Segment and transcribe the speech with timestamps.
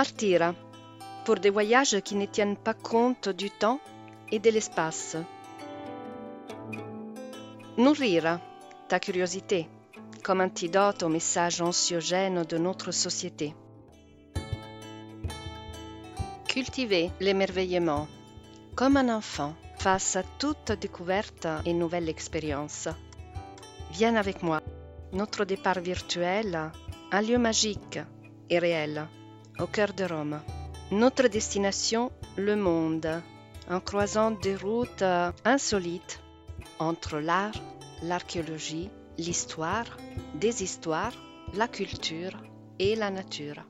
[0.00, 0.54] Partira
[1.26, 3.80] pour des voyages qui ne tiennent pas compte du temps
[4.32, 5.18] et de l'espace.
[7.76, 8.40] Nourrir
[8.88, 9.68] ta curiosité
[10.24, 13.54] comme antidote aux messages anxiogènes de notre société.
[16.48, 18.08] Cultiver l'émerveillement
[18.74, 22.88] comme un enfant face à toute découverte et nouvelle expérience.
[23.90, 24.62] Viens avec moi.
[25.12, 26.70] Notre départ virtuel,
[27.12, 27.98] un lieu magique
[28.48, 29.06] et réel,
[29.60, 30.40] au cœur de Rome.
[30.90, 33.22] Notre destination, le monde,
[33.68, 35.04] en croisant des routes
[35.44, 36.20] insolites
[36.78, 37.54] entre l'art,
[38.02, 39.96] l'archéologie, l'histoire,
[40.34, 41.14] des histoires,
[41.54, 42.36] la culture
[42.78, 43.62] et la nature.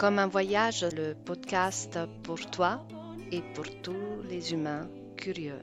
[0.00, 2.86] Comme un voyage, le podcast pour toi
[3.30, 4.88] et pour tous les humains
[5.18, 5.60] curieux.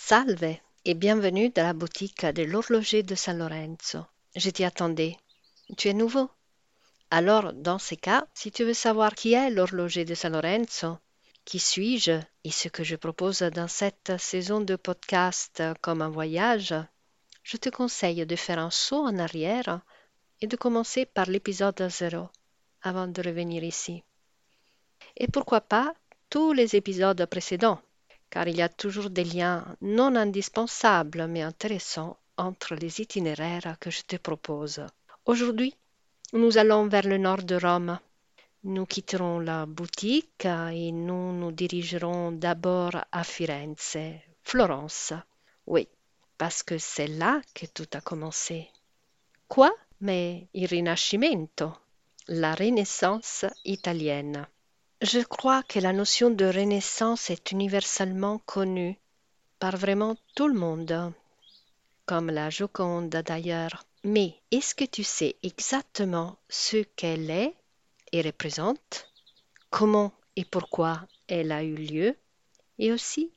[0.00, 4.06] Salve et bienvenue dans la boutique de l'horloger de San Lorenzo.
[4.34, 5.16] Je t'y attendais.
[5.76, 6.30] Tu es nouveau?
[7.10, 10.96] Alors, dans ces cas, si tu veux savoir qui est l'horloger de San Lorenzo,
[11.44, 16.74] qui suis-je et ce que je propose dans cette saison de podcast comme un voyage,
[17.42, 19.80] je te conseille de faire un saut en arrière
[20.40, 22.28] et de commencer par l'épisode 0
[22.82, 24.04] avant de revenir ici.
[25.16, 25.92] Et pourquoi pas
[26.30, 27.82] tous les épisodes précédents?
[28.30, 33.90] Car il y a toujours des liens non indispensables mais intéressants entre les itinéraires que
[33.90, 34.84] je te propose.
[35.26, 35.74] Aujourd'hui,
[36.32, 37.98] nous allons vers le nord de Rome.
[38.64, 43.98] Nous quitterons la boutique et nous nous dirigerons d'abord à Firenze,
[44.42, 45.12] Florence.
[45.66, 45.88] Oui,
[46.36, 48.68] parce que c'est là que tout a commencé.
[49.48, 49.72] Quoi?
[50.00, 51.72] Mais il Rinascimento,
[52.28, 54.46] la Renaissance italienne.
[55.00, 58.98] Je crois que la notion de renaissance est universellement connue
[59.60, 61.12] par vraiment tout le monde,
[62.04, 63.84] comme la Joconde d'ailleurs.
[64.02, 67.54] Mais est-ce que tu sais exactement ce qu'elle est
[68.10, 69.08] et représente,
[69.70, 72.16] comment et pourquoi elle a eu lieu,
[72.80, 73.30] et aussi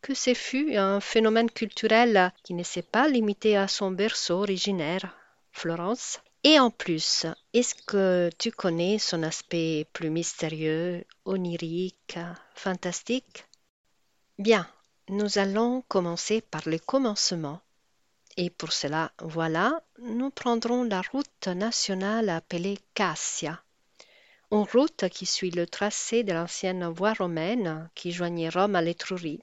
[0.00, 5.16] que ce fut un phénomène culturel qui ne s'est pas limité à son berceau originaire,
[5.50, 12.18] Florence, et en plus, est-ce que tu connais son aspect plus mystérieux, onirique,
[12.54, 13.44] fantastique?
[14.38, 14.68] Bien,
[15.08, 17.60] nous allons commencer par le commencement.
[18.36, 23.60] Et pour cela, voilà, nous prendrons la route nationale appelée Cassia,
[24.52, 29.42] une route qui suit le tracé de l'ancienne voie romaine qui joignait Rome à l'Étrurie.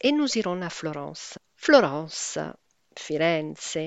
[0.00, 1.38] Et nous irons à Florence.
[1.56, 2.38] Florence,
[2.96, 3.78] Firenze,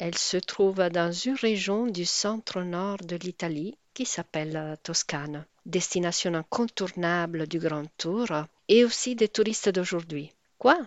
[0.00, 7.48] elle se trouve dans une région du centre-nord de l'Italie qui s'appelle Toscane, destination incontournable
[7.48, 8.28] du Grand Tour
[8.68, 10.32] et aussi des touristes d'aujourd'hui.
[10.56, 10.78] Quoi?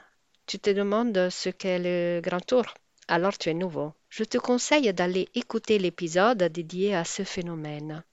[0.45, 2.73] Tu te demandes ce qu'est le Grand Tour?
[3.09, 3.91] Alors tu es nouveau.
[4.09, 8.03] Je te conseille d'aller écouter l'épisode dédié à ce phénomène.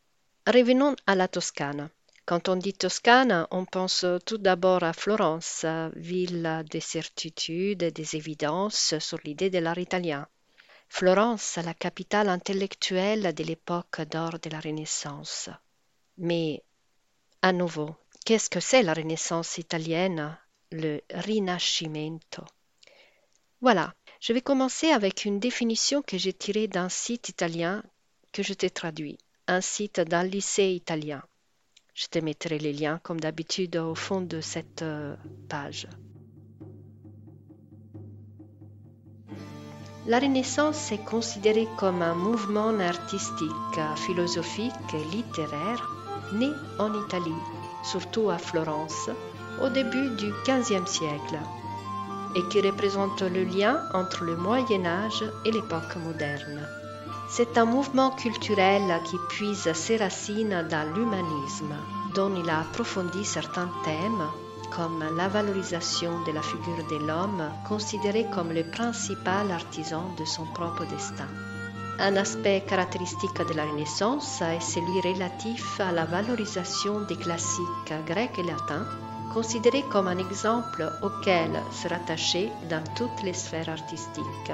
[0.48, 1.90] Revenons à la Toscane.
[2.26, 8.16] Quand on dit Toscane, on pense tout d'abord à Florence, ville des certitudes et des
[8.16, 10.26] évidences sur l'idée de l'art italien.
[10.88, 15.48] Florence, la capitale intellectuelle de l'époque d'or de la Renaissance.
[16.16, 16.62] Mais,
[17.42, 17.94] à nouveau,
[18.24, 20.36] qu'est-ce que c'est la Renaissance italienne,
[20.72, 22.42] le Rinascimento
[23.60, 27.82] Voilà, je vais commencer avec une définition que j'ai tirée d'un site italien
[28.32, 31.22] que je t'ai traduit, un site d'un lycée italien.
[31.94, 35.16] Je te mettrai les liens comme d'habitude au fond de cette euh,
[35.48, 35.86] page.
[40.08, 45.86] La Renaissance est considérée comme un mouvement artistique, philosophique et littéraire
[46.32, 47.42] né en Italie,
[47.82, 49.10] surtout à Florence,
[49.62, 51.38] au début du XVe siècle,
[52.34, 56.66] et qui représente le lien entre le Moyen Âge et l'époque moderne.
[57.28, 61.74] C'est un mouvement culturel qui puise ses racines dans l'humanisme,
[62.14, 64.26] dont il a approfondi certains thèmes
[64.74, 70.44] comme la valorisation de la figure de l'homme considéré comme le principal artisan de son
[70.46, 71.28] propre destin.
[72.00, 78.38] Un aspect caractéristique de la Renaissance est celui relatif à la valorisation des classiques grecs
[78.38, 78.86] et latins,
[79.34, 84.52] considérés comme un exemple auquel se rattacher dans toutes les sphères artistiques.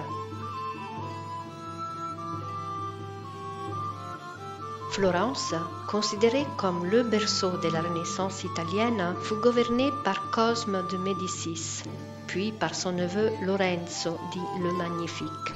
[4.95, 5.53] Florence,
[5.89, 11.83] considérée comme le berceau de la Renaissance italienne, fut gouvernée par Cosme de Médicis,
[12.29, 15.51] puis par son neveu Lorenzo dit le Magnifique.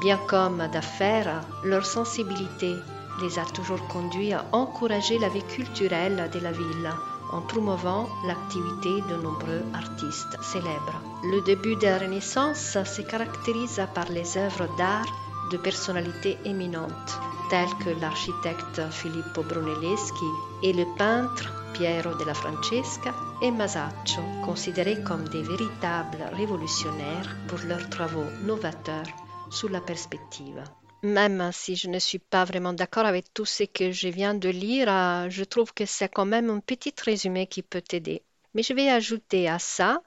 [0.00, 2.74] Bien comme d'affaires, leur sensibilité
[3.20, 6.90] les a toujours conduits à encourager la vie culturelle de la ville
[7.32, 11.02] en promouvant l'activité de nombreux artistes célèbres.
[11.22, 15.12] Le début de la Renaissance se caractérise par les œuvres d'art
[15.50, 17.20] de personnalités éminentes,
[17.50, 20.30] telles que l'architecte Filippo Brunelleschi
[20.62, 27.88] et le peintre Piero della Francesca et Masaccio, considérés comme des véritables révolutionnaires pour leurs
[27.90, 29.08] travaux novateurs
[29.50, 30.62] sous la perspective.
[31.02, 34.48] Même si je ne suis pas vraiment d'accord avec tout ce que je viens de
[34.48, 38.22] lire, euh, je trouve que c'est quand même un petit résumé qui peut t'aider.
[38.54, 40.00] Mais je vais ajouter à ça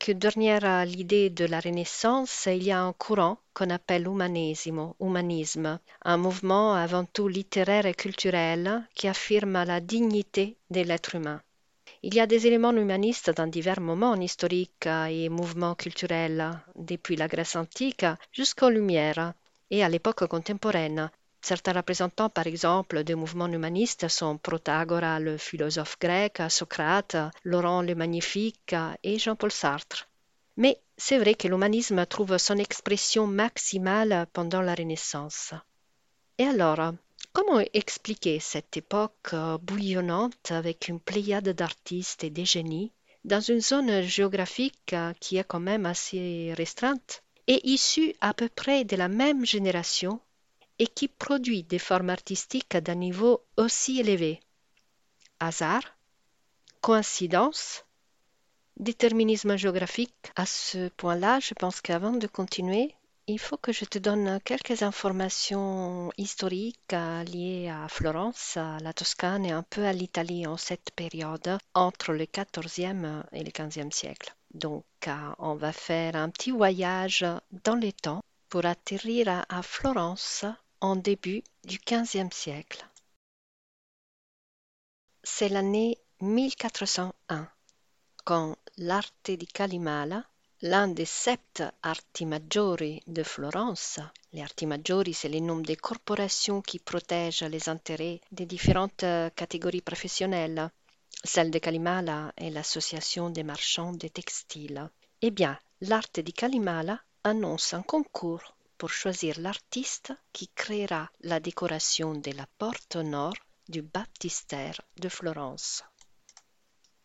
[0.00, 5.78] que derrière l'idée de la Renaissance, il y a un courant qu'on appelle humanisme, humanisme,
[6.02, 11.42] un mouvement avant tout littéraire et culturel qui affirme la dignité de l'être humain.
[12.02, 17.28] Il y a des éléments humanistes dans divers moments historiques et mouvements culturels, depuis la
[17.28, 19.34] Grèce antique jusqu'aux Lumières
[19.70, 21.10] et à l'époque contemporaine.
[21.40, 27.94] Certains représentants, par exemple, des mouvements humanistes sont Protagoras, le philosophe grec, Socrate, Laurent le
[27.94, 30.08] Magnifique et Jean-Paul Sartre.
[30.56, 35.54] Mais c'est vrai que l'humanisme trouve son expression maximale pendant la Renaissance.
[36.38, 36.92] Et alors,
[37.32, 42.90] Comment expliquer cette époque euh, bouillonnante avec une pléiade d'artistes et de génies
[43.24, 48.48] dans une zone géographique euh, qui est quand même assez restreinte et issue à peu
[48.48, 50.20] près de la même génération
[50.80, 54.40] et qui produit des formes artistiques d'un niveau aussi élevé
[55.38, 55.84] Hasard
[56.80, 57.84] Coïncidence
[58.78, 60.32] Déterminisme géographique.
[60.36, 62.94] À ce point-là, je pense qu'avant de continuer,
[63.26, 66.94] il faut que je te donne quelques informations historiques
[67.26, 72.14] liées à Florence, à la Toscane et un peu à l'Italie en cette période entre
[72.14, 74.34] le XIVe et le XVe siècle.
[74.54, 74.84] Donc,
[75.38, 77.26] on va faire un petit voyage
[77.64, 80.46] dans le temps pour atterrir à Florence
[80.80, 82.86] en début du XVe siècle.
[85.22, 87.48] C'est l'année 1401
[88.24, 90.24] quand l'arte di Calimala
[90.62, 93.98] l'un des sept arti maggiori de Florence.
[94.32, 99.04] Les arti maggiori, c'est les noms des corporations qui protègent les intérêts des différentes
[99.34, 100.70] catégories professionnelles.
[101.24, 104.90] Celle de Calimala est l'association des marchands de textiles.
[105.22, 112.14] Eh bien, l'arte di Calimala annonce un concours pour choisir l'artiste qui créera la décoration
[112.14, 113.36] de la porte nord
[113.68, 115.84] du baptistère de Florence.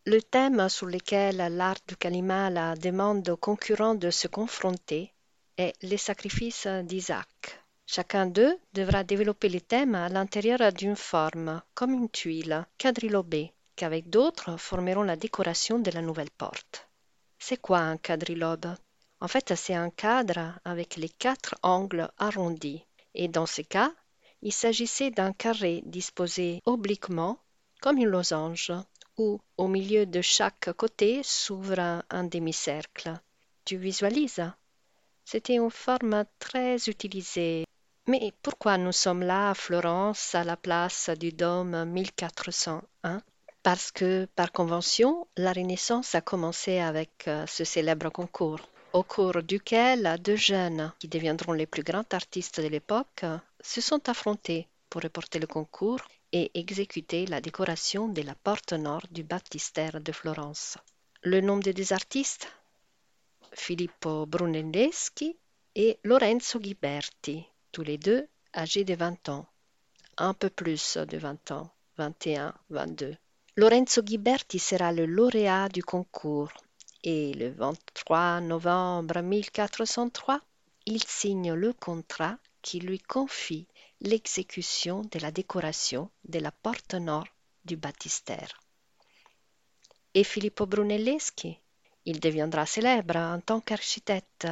[0.06, 5.12] Le thème sur lequel l'art du Kalimala demande aux concurrents de se confronter
[5.58, 7.62] est les sacrifices d'Isaac.
[7.86, 14.10] Chacun d'eux devra développer le thème à l'intérieur d'une forme, comme une tuile, quadrilobée, qu'avec
[14.10, 16.88] d'autres formeront la décoration de la nouvelle porte.
[17.38, 18.76] C'est quoi un quadrilobe?
[19.22, 22.86] En fait, c'est un cadre avec les quatre angles arrondis.
[23.14, 23.92] Et dans ce cas,
[24.42, 27.40] il s'agissait d'un carré disposé obliquement
[27.82, 28.72] comme une losange
[29.18, 33.14] où, au milieu de chaque côté, s'ouvre un demi-cercle.
[33.64, 34.52] Tu visualises?
[35.24, 37.66] C'était une forme très utilisée.
[38.08, 43.22] Mais pourquoi nous sommes là à Florence, à la place du dôme 1401
[43.64, 48.60] Parce que, par convention, la Renaissance a commencé avec euh, ce célèbre concours,
[48.96, 53.26] au cours duquel deux jeunes, qui deviendront les plus grands artistes de l'époque,
[53.60, 56.00] se sont affrontés pour reporter le concours
[56.32, 60.78] et exécuter la décoration de la porte nord du baptistère de Florence.
[61.24, 62.48] Le nom des deux artistes?
[63.52, 65.36] Filippo Brunelleschi
[65.76, 68.26] et Lorenzo Ghiberti, tous les deux
[68.56, 69.46] âgés de 20 ans,
[70.18, 73.18] un peu plus de 20 ans, 21, 22.
[73.58, 76.54] Lorenzo Ghiberti sera le lauréat du concours
[77.06, 80.42] et le 23 novembre 1403,
[80.88, 83.68] il signe le contrat qui lui confie
[84.02, 87.28] l'exécution de la décoration de la porte nord
[87.64, 88.60] du baptistère.
[90.16, 91.60] Et Filippo Brunelleschi,
[92.06, 94.48] il deviendra célèbre en tant qu'architecte,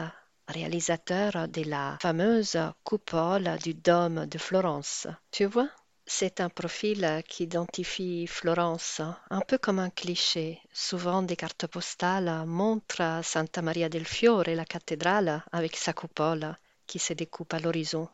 [0.48, 5.08] réalisateur de la fameuse coupole du dôme de Florence.
[5.32, 5.70] Tu vois,
[6.06, 10.60] c'est un profil qui identifie Florence, un peu comme un cliché.
[10.74, 16.56] Souvent, des cartes postales montrent Santa Maria del Fiore, la cathédrale, avec sa coupole
[16.88, 18.10] qui se découpe à l'horizon.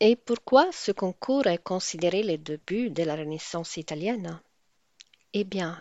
[0.00, 4.40] Et pourquoi ce concours est considéré le début de la Renaissance italienne?
[5.32, 5.80] Eh bien,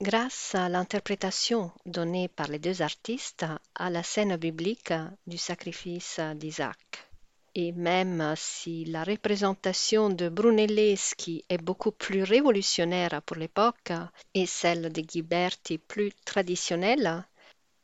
[0.00, 4.92] grâce à l'interprétation donnée par les deux artistes à la scène biblique
[5.26, 7.05] du sacrifice d'Isaac.
[7.58, 13.92] Et même si la représentation de Brunelleschi est beaucoup plus révolutionnaire pour l'époque
[14.34, 17.24] et celle de Ghiberti plus traditionnelle,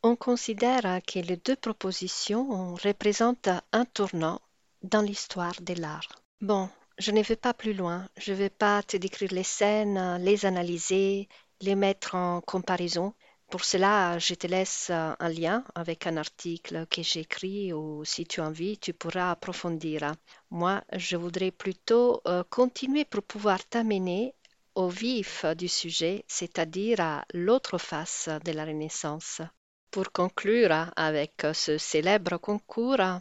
[0.03, 4.43] on considère que les deux propositions représentent un tournant
[4.83, 6.21] dans l'histoire de l'art.
[6.43, 8.07] Bon, je ne vais pas plus loin.
[8.19, 11.31] Je ne vais pas te décrire les scènes, les analyser,
[11.63, 13.15] les mettre en comparaison.
[13.53, 18.03] Pour cela, je te laisse euh, un lien avec un article que j'ai écrit ou
[18.03, 20.15] si tu as envie, tu pourras approfondir.
[20.51, 24.35] Moi, je voudrais plutôt euh, continuer pour pouvoir t'amener
[24.75, 29.43] au vif du sujet, c'est-à-dire à, l'autre face de la Renaissance.
[29.91, 33.21] Pour conclure avec ce célèbre concours,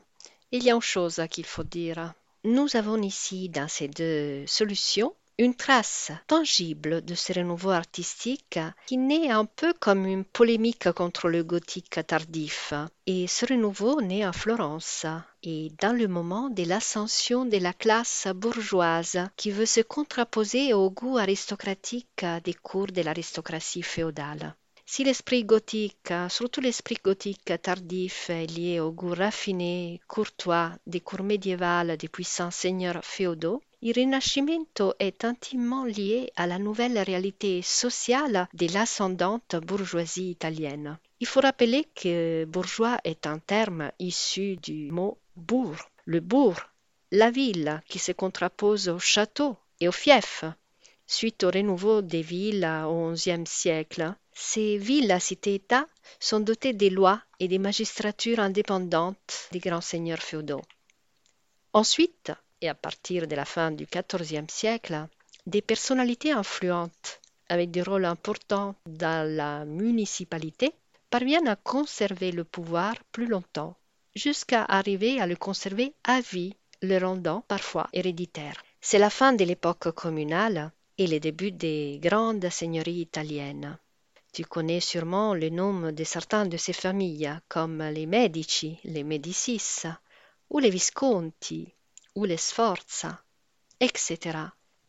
[0.54, 2.14] il y a une chose qu'il faut dire.
[2.46, 8.98] Nous avons ici dans ces deux solutions une trace tangible de ce renouveau artistique qui
[8.98, 12.76] naît un peu comme une polémique contre le gothique tardif.
[13.08, 15.08] Et ce renouveau naît à Florence
[15.42, 20.92] et dans le moment de l'ascension de la classe bourgeoise qui veut se contraposer au
[20.92, 24.56] goût aristocratique des cours de l'aristocratie féodale.
[24.86, 31.24] Si l'esprit gothique, surtout l'esprit gothique tardif, est lié au goût raffiné, courtois des cours
[31.24, 38.48] médiévales des puissants seigneurs féodaux, il Rinascimento est intimement lié à la nouvelle réalité sociale
[38.54, 41.00] de l'ascendante bourgeoisie italienne.
[41.20, 45.78] Il faut rappeler que bourgeois est un terme issu du mot bourg.
[46.06, 46.60] Le bourg,
[47.12, 50.46] la ville qui se contrapose au château et au fief.
[51.08, 55.88] Suite au renouveau des villes au XIe siècle, ces villes cités-États
[56.20, 60.62] sont dotées des lois et des magistratures indépendantes des grands seigneurs féodaux.
[61.74, 62.32] Ensuite,
[62.62, 65.08] et à partir de la fin du XIVe siècle,
[65.46, 70.74] des personnalités influentes avec des rôles importants dans la municipalité
[71.10, 73.76] parviennent à conserver le pouvoir plus longtemps,
[74.16, 78.64] jusqu'à arriver à le conserver à vie, le rendant parfois héréditaire.
[78.80, 83.78] C'est la fin de l'époque communale et le début des grandes seigneuries italiennes.
[84.34, 89.84] Tu connais sûrement le nom de certains de ces familles, comme les Medici, les Médicis,
[90.50, 91.74] ou les Visconti,
[92.16, 92.38] les
[93.80, 94.38] etc.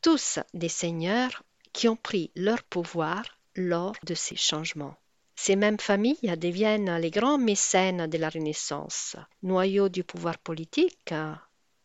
[0.01, 3.25] Tous des seigneurs qui ont pris leur pouvoir
[3.55, 4.97] lors de ces changements.
[5.37, 11.15] Ces mêmes familles deviennent les grands mécènes de la Renaissance, noyaux du pouvoir politique,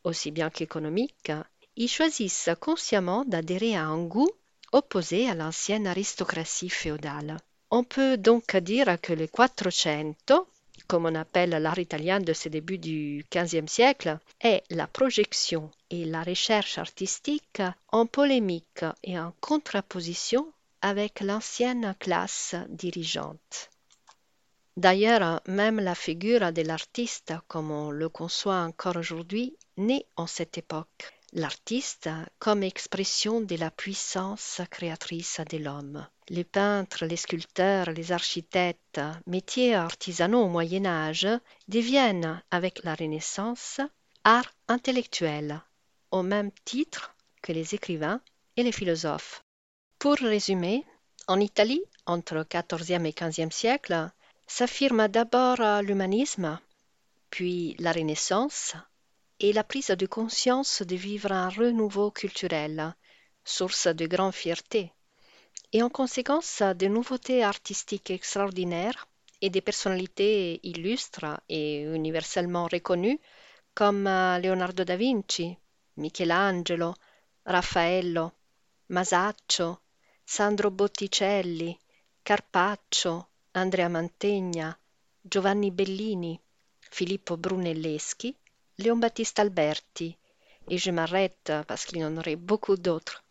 [0.04, 1.32] aussi bien qu'économique.
[1.76, 4.32] Ils choisissent consciemment d'adhérer à un goût
[4.72, 7.38] opposé à l'ancienne aristocratie féodale.
[7.72, 10.48] On peut donc dire que le Quattrocento
[10.88, 16.06] comme on appelle l'art italien de ce début du XVe siècle, est la projection et
[16.06, 23.70] la recherche artistique en polémique et en contraposition avec l'ancienne classe dirigeante.
[24.78, 30.60] D'ailleurs, même la figure de l'artiste, comme on le conçoit encore aujourd'hui, naît en cette
[30.60, 31.17] époque.
[31.34, 36.08] L'artiste comme expression de la puissance créatrice de l'homme.
[36.30, 41.28] Les peintres, les sculpteurs, les architectes, métiers artisanaux au Moyen Âge,
[41.68, 43.82] deviennent, avec la Renaissance,
[44.24, 45.62] art intellectuel,
[46.12, 48.22] au même titre que les écrivains
[48.56, 49.42] et les philosophes.
[50.00, 50.86] Pour résumer,
[51.28, 54.10] en Italie, entre XIVe et XVe siècle,
[54.48, 56.58] s'affirme d'abord l'humanisme,
[57.30, 58.76] puis la Renaissance,
[59.40, 62.96] et la prise de conscience de vivre un renouveau culturel,
[63.44, 64.92] source de grande fierté,
[65.74, 69.08] et en conséquence de nouveautés artistiques extraordinaires
[69.42, 73.20] et des personnalités illustres et universellement reconnues
[73.76, 75.56] comme euh, Leonardo da Vinci,
[75.98, 76.96] Michelangelo,
[77.46, 78.32] Raffaello,
[78.90, 79.80] Masaccio,
[80.26, 81.78] Sandro Botticelli,
[82.24, 84.76] Carpaccio, Andrea Mantegna,
[85.22, 86.40] Giovanni Bellini,
[86.90, 88.36] Filippo Brunelleschi
[88.80, 90.16] Léon Baptiste Alberti,
[90.70, 93.24] et je m'arrête parce qu'il y en aurait beaucoup d'autres.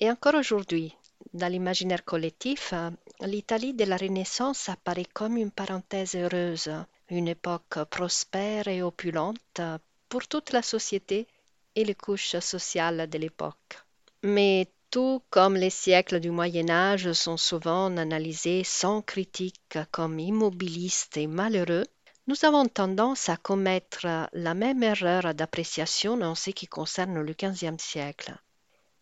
[0.00, 0.92] Et encore aujourd'hui,
[1.32, 2.74] dans l'imaginaire collectif,
[3.20, 6.70] l'Italie de la Renaissance apparaît comme une parenthèse heureuse,
[7.10, 9.60] une époque prospère et opulente
[10.08, 11.28] pour toute la société
[11.76, 13.78] et les couches sociales de l'époque.
[14.24, 21.16] Mais tout comme les siècles du Moyen Âge sont souvent analysés sans critique comme immobilistes
[21.16, 21.86] et malheureux,
[22.26, 27.78] nous avons tendance à commettre la même erreur d'appréciation en ce qui concerne le XVe
[27.78, 28.34] siècle.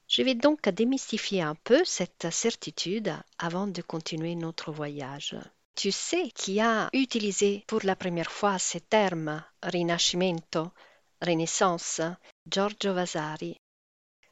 [0.09, 5.37] Je vais donc démystifier un peu cette certitude avant de continuer notre voyage.
[5.77, 10.73] Tu sais qui a utilisé pour la première fois ce terme Rinascimento
[11.23, 12.01] Renaissance,
[12.51, 13.57] Giorgio Vasari.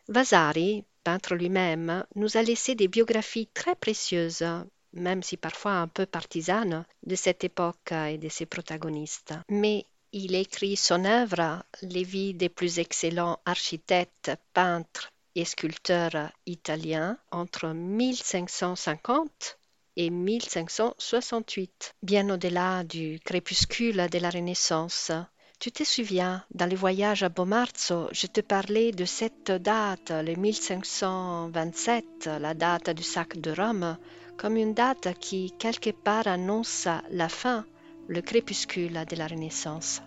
[0.08, 4.44] Vasari, peintre lui-même, nous a laissé des biographies très précieuses,
[4.92, 9.34] même si parfois un peu partisanes, de cette époque et de ses protagonistes.
[9.48, 17.18] Mais il écrit son œuvre, les vies des plus excellents architectes, peintres et sculpteurs italiens
[17.30, 19.58] entre 1550
[19.96, 25.12] et 1568, bien au-delà du crépuscule de la Renaissance.
[25.58, 30.36] Tu te souviens, dans le voyage à Bomarzo, je te parlais de cette date, le
[30.36, 33.98] 1527, la date du sac de Rome,
[34.38, 37.66] comme une date qui quelque part annonce la fin,
[38.06, 40.00] le crépuscule de la Renaissance,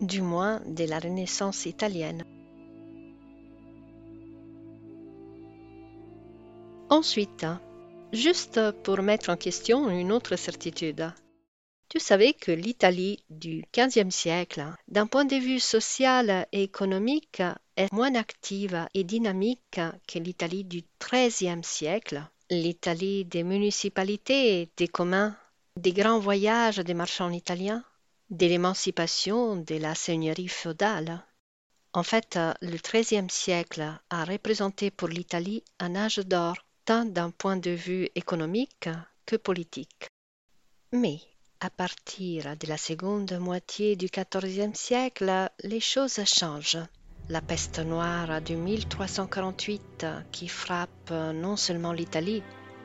[0.00, 2.24] du moins de la Renaissance italienne.
[6.88, 7.44] Ensuite,
[8.12, 11.12] juste pour mettre en question une autre certitude,
[11.88, 17.42] tu savais que l'Italie du XVe siècle, d'un point de vue social et économique,
[17.76, 25.36] est moins active et dynamique que l'Italie du XIIIe siècle l'Italie des municipalités, des communs,
[25.76, 27.84] des grands voyages des marchands italiens,
[28.30, 31.24] de l'émancipation de la seigneurie féodale.
[31.92, 37.56] En fait, le XIIIe siècle a représenté pour l'Italie un âge d'or, tant d'un point
[37.56, 38.88] de vue économique
[39.24, 40.08] que politique.
[40.92, 41.18] Mais
[41.60, 46.78] à partir de la seconde moitié du XIVe siècle, les choses changent.
[47.28, 52.44] La peste noire de 1348 qui frappe non seulement l'Italie,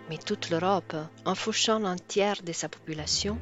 [0.10, 0.96] mais toute l'Europe
[1.26, 3.38] en fauchant un tiers de sa population,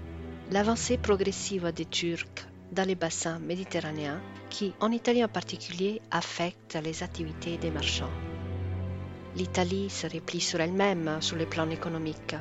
[0.51, 7.01] l'avancée progressive des Turcs dans les bassins méditerranéens qui, en Italie en particulier, affecte les
[7.01, 8.11] activités des marchands.
[9.37, 12.35] L'Italie se replie sur elle-même sur le plan économique.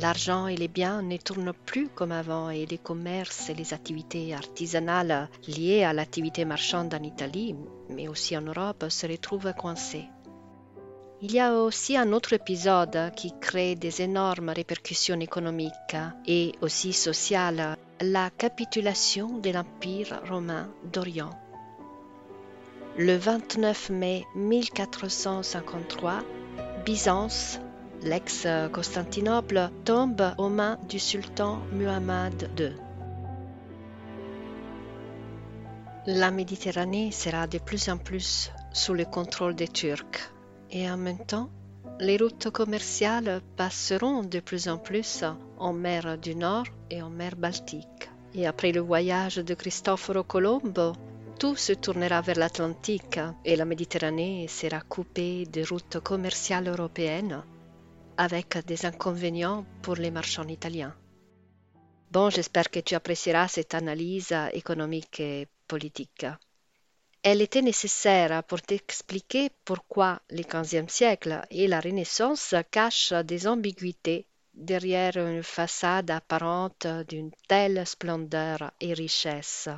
[0.00, 4.32] L'argent et les biens ne tournent plus comme avant et les commerces et les activités
[4.32, 7.56] artisanales liées à l'activité marchande en Italie,
[7.88, 10.06] mais aussi en Europe, se retrouvent coincés.
[11.20, 15.96] Il y a aussi un autre épisode qui crée des énormes répercussions économiques
[16.28, 21.30] et aussi sociales, la capitulation de l'Empire romain d'Orient.
[22.96, 26.22] Le 29 mai 1453,
[26.84, 27.58] Byzance
[28.02, 32.72] l'ex-Constantinople tombe aux mains du sultan Muhammad II.
[36.06, 40.32] La Méditerranée sera de plus en plus sous le contrôle des Turcs
[40.70, 41.50] et en même temps,
[42.00, 45.24] les routes commerciales passeront de plus en plus
[45.58, 48.10] en mer du Nord et en mer Baltique.
[48.34, 50.92] Et après le voyage de Cristoforo Colombo,
[51.38, 57.42] tout se tournera vers l'Atlantique et la Méditerranée sera coupée des routes commerciales européennes
[58.18, 60.94] avec des inconvénients pour les marchands italiens.
[62.10, 66.26] Bon, j'espère que tu apprécieras cette analyse économique et politique.
[67.22, 74.26] Elle était nécessaire pour t'expliquer pourquoi le XVe siècle et la Renaissance cachent des ambiguïtés
[74.54, 79.68] derrière une façade apparente d'une telle splendeur et richesse.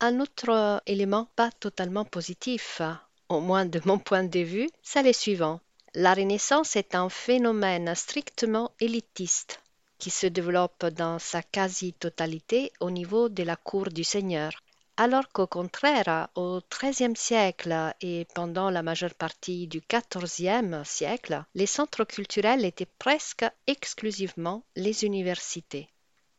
[0.00, 2.80] Un autre élément pas totalement positif,
[3.28, 5.60] au moins de mon point de vue, c'est le suivant.
[5.96, 9.60] La Renaissance est un phénomène strictement élitiste
[9.98, 14.52] qui se développe dans sa quasi-totalité au niveau de la cour du Seigneur,
[14.96, 21.66] alors qu'au contraire, au XIIIe siècle et pendant la majeure partie du XIVe siècle, les
[21.66, 25.88] centres culturels étaient presque exclusivement les universités.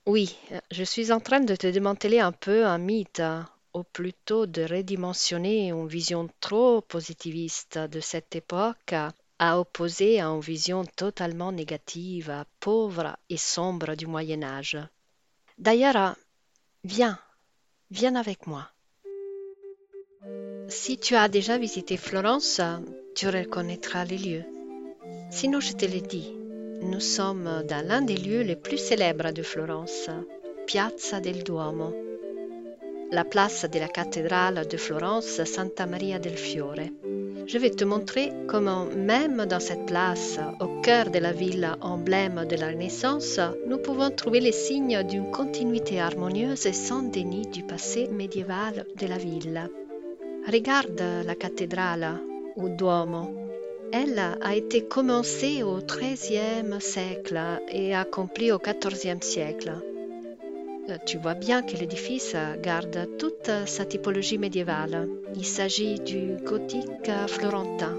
[0.06, 0.34] Oui,
[0.72, 3.22] je suis en train de te démanteler un peu un mythe,
[3.74, 8.96] ou plutôt de redimensionner une vision trop positiviste de cette époque
[9.44, 14.78] à opposer à une vision totalement négative, pauvre et sombre du Moyen Âge.
[15.58, 16.16] D'ailleurs,
[16.84, 17.18] viens,
[17.90, 18.70] viens avec moi.
[20.68, 22.62] Si tu as déjà visité Florence,
[23.16, 24.46] tu reconnaîtras les lieux.
[25.32, 26.32] Sinon, je te le dis,
[26.84, 30.08] nous sommes dans l'un des lieux les plus célèbres de Florence,
[30.68, 31.96] Piazza del Duomo,
[33.12, 36.92] la place de la cathédrale de Florence Santa Maria del Fiore.
[37.52, 42.46] Je vais te montrer comment même dans cette place, au cœur de la ville emblème
[42.46, 47.64] de la Renaissance, nous pouvons trouver les signes d'une continuité harmonieuse et sans déni du
[47.64, 49.70] passé médiéval de la ville.
[50.48, 52.22] Regarde la cathédrale
[52.56, 53.36] ou Duomo.
[53.92, 57.38] Elle a été commencée au XIIIe siècle
[57.70, 59.74] et accomplie au XIVe siècle.
[61.06, 65.08] Tu vois bien que l'édifice garde toute sa typologie médiévale.
[65.36, 67.98] Il s'agit du gothique florentin,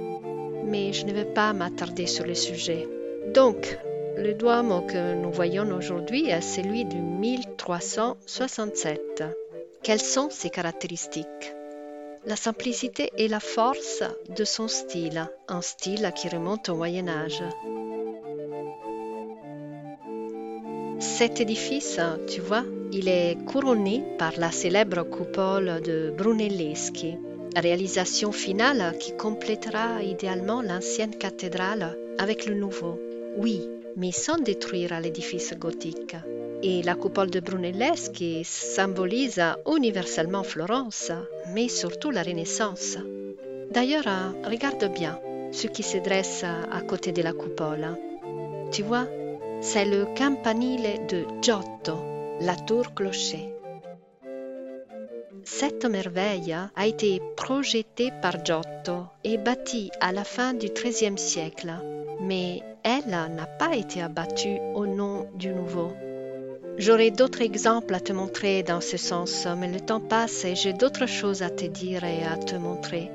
[0.65, 2.89] mais je ne vais pas m'attarder sur le sujet.
[3.35, 3.79] Donc,
[4.17, 9.25] le Duomo que nous voyons aujourd'hui est celui de 1367.
[9.83, 11.55] Quelles sont ses caractéristiques?
[12.27, 14.05] La simplicité et la force
[14.37, 17.43] de son style, un style qui remonte au Moyen Âge.
[21.03, 22.63] Cet édifice, tu vois,
[22.93, 27.17] il est couronné par la célèbre coupole de Brunelleschi,
[27.57, 33.01] réalisation finale qui complétera idéalement l'ancienne cathédrale avec le nouveau.
[33.37, 36.15] Oui, mais sans détruire l'édifice gothique.
[36.63, 41.11] Et la coupole de Brunelleschi symbolise universellement Florence,
[41.53, 42.97] mais surtout la Renaissance.
[43.73, 44.05] D'ailleurs,
[44.45, 45.19] regarde bien
[45.51, 47.99] ce qui se dresse à côté de la coupole.
[48.71, 49.07] Tu vois,
[49.65, 51.97] c'est le campanile de Giotto,
[52.41, 53.49] la tour clocher.
[55.45, 61.73] Cette merveille a été projetée par Giotto et bâtie à la fin du XIIIe siècle,
[62.21, 65.93] mais elle n'a pas été abattue au nom du nouveau.
[66.79, 70.73] J'aurais d'autres exemples à te montrer dans ce sens, mais le temps passe et j'ai
[70.73, 73.13] d'autres choses à te dire et à te montrer.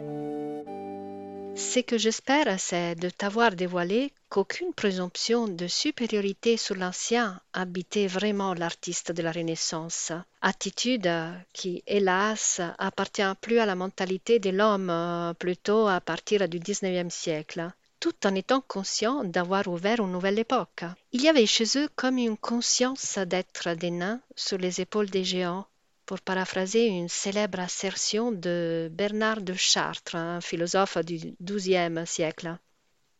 [1.57, 8.53] Ce que j'espère, c'est de t'avoir dévoilé qu'aucune présomption de supériorité sur l'ancien habitait vraiment
[8.53, 11.09] l'artiste de la Renaissance, attitude
[11.53, 17.71] qui, hélas, appartient plus à la mentalité de l'homme, plutôt à partir du XIXe siècle
[17.99, 20.83] tout en étant conscient d'avoir ouvert une nouvelle époque.
[21.13, 25.23] Il y avait chez eux comme une conscience d'être des nains sur les épaules des
[25.23, 25.65] géants,
[26.07, 32.57] pour paraphraser une célèbre assertion de Bernard de Chartres, un philosophe du XIIe siècle.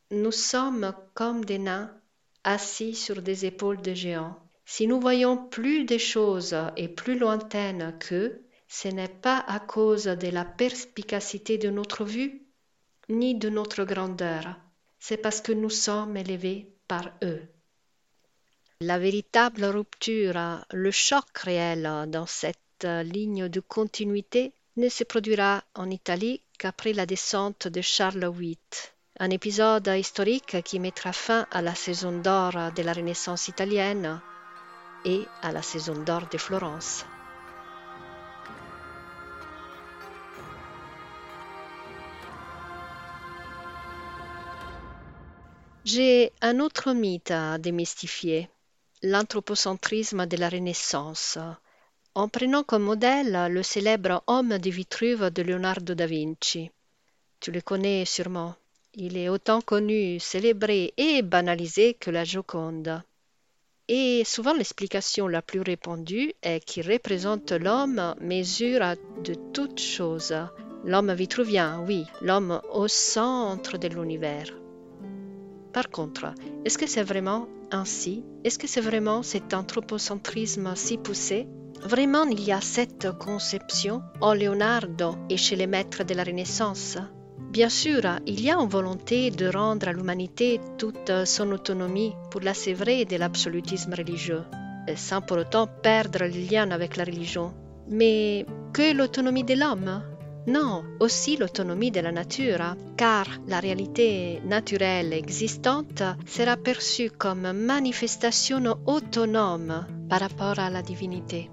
[0.10, 1.94] Nous sommes comme des nains
[2.46, 4.40] assis sur des épaules de géants.
[4.66, 10.06] Si nous voyons plus des choses et plus lointaines qu'eux, ce n'est pas à cause
[10.06, 12.42] de la perspicacité de notre vue,
[13.10, 14.56] ni de notre grandeur,
[14.98, 17.42] c'est parce que nous sommes élevés par eux.
[18.80, 25.90] La véritable rupture, le choc réel dans cette ligne de continuité ne se produira en
[25.90, 28.58] Italie qu'après la descente de Charles VIII,
[29.20, 34.22] un épisode historique qui mettra fin à la saison d'or de la Renaissance italienne
[35.06, 37.06] et à la saison d'or de Florence.
[45.86, 48.50] J'ai un autre mythe à démystifier,
[49.02, 51.38] l'anthropocentrisme de la Renaissance,
[52.18, 56.72] en prenant comme modèle le célèbre homme de Vitruve de Leonardo da Vinci.
[57.40, 58.56] Tu le connais sûrement.
[58.96, 63.04] Il est autant connu, célébré et banalisé que la Joconde.
[63.88, 70.34] Et souvent l'explication la plus répandue est qu'il représente l'homme mesure de toutes choses.
[70.86, 74.52] L'homme vitruvien, oui, l'homme au centre de l'univers.
[75.72, 76.34] Par contre,
[76.66, 78.24] est-ce que c'est vraiment ainsi?
[78.44, 81.48] Est-ce que c'est vraiment cet anthropocentrisme si poussé?
[81.84, 86.98] Vraiment, il y a cette conception en Leonardo et chez les maîtres de la Renaissance
[87.52, 92.42] Bien sûr, il y a une volonté de rendre à l'humanité toute son autonomie pour
[92.42, 94.44] la sévrer de l'absolutisme religieux,
[94.96, 97.54] sans pour autant perdre le lien avec la religion.
[97.90, 100.04] Mais que l'autonomie de l'homme?
[100.48, 108.78] Non, aussi l'autonomie de la nature, car la réalité naturelle existante sera perçue comme manifestation
[108.86, 111.50] autonome par rapport à la divinité.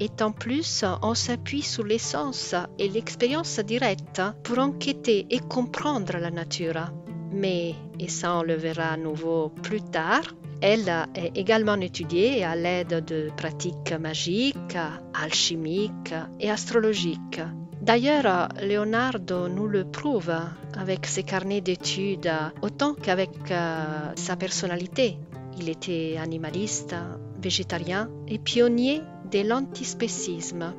[0.00, 6.30] Et en plus, on s'appuie sur l'essence et l'expérience directe pour enquêter et comprendre la
[6.30, 6.86] nature.
[7.30, 10.22] Mais, et ça on le verra à nouveau plus tard,
[10.60, 14.76] elle est également étudiée à l'aide de pratiques magiques,
[15.12, 17.40] alchimiques et astrologiques.
[17.82, 20.32] D'ailleurs, Leonardo nous le prouve
[20.78, 23.84] avec ses carnets d'études autant qu'avec euh,
[24.16, 25.18] sa personnalité.
[25.58, 26.94] Il était animaliste,
[27.38, 29.02] végétarien et pionnier
[29.34, 30.72] de l'antispécisme,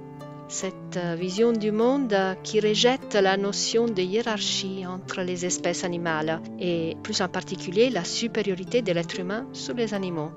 [0.48, 6.96] cette vision du monde qui rejette la notion de hiérarchie entre les espèces animales et
[7.04, 10.32] plus en particulier la supériorité de l'être humain sur les animaux.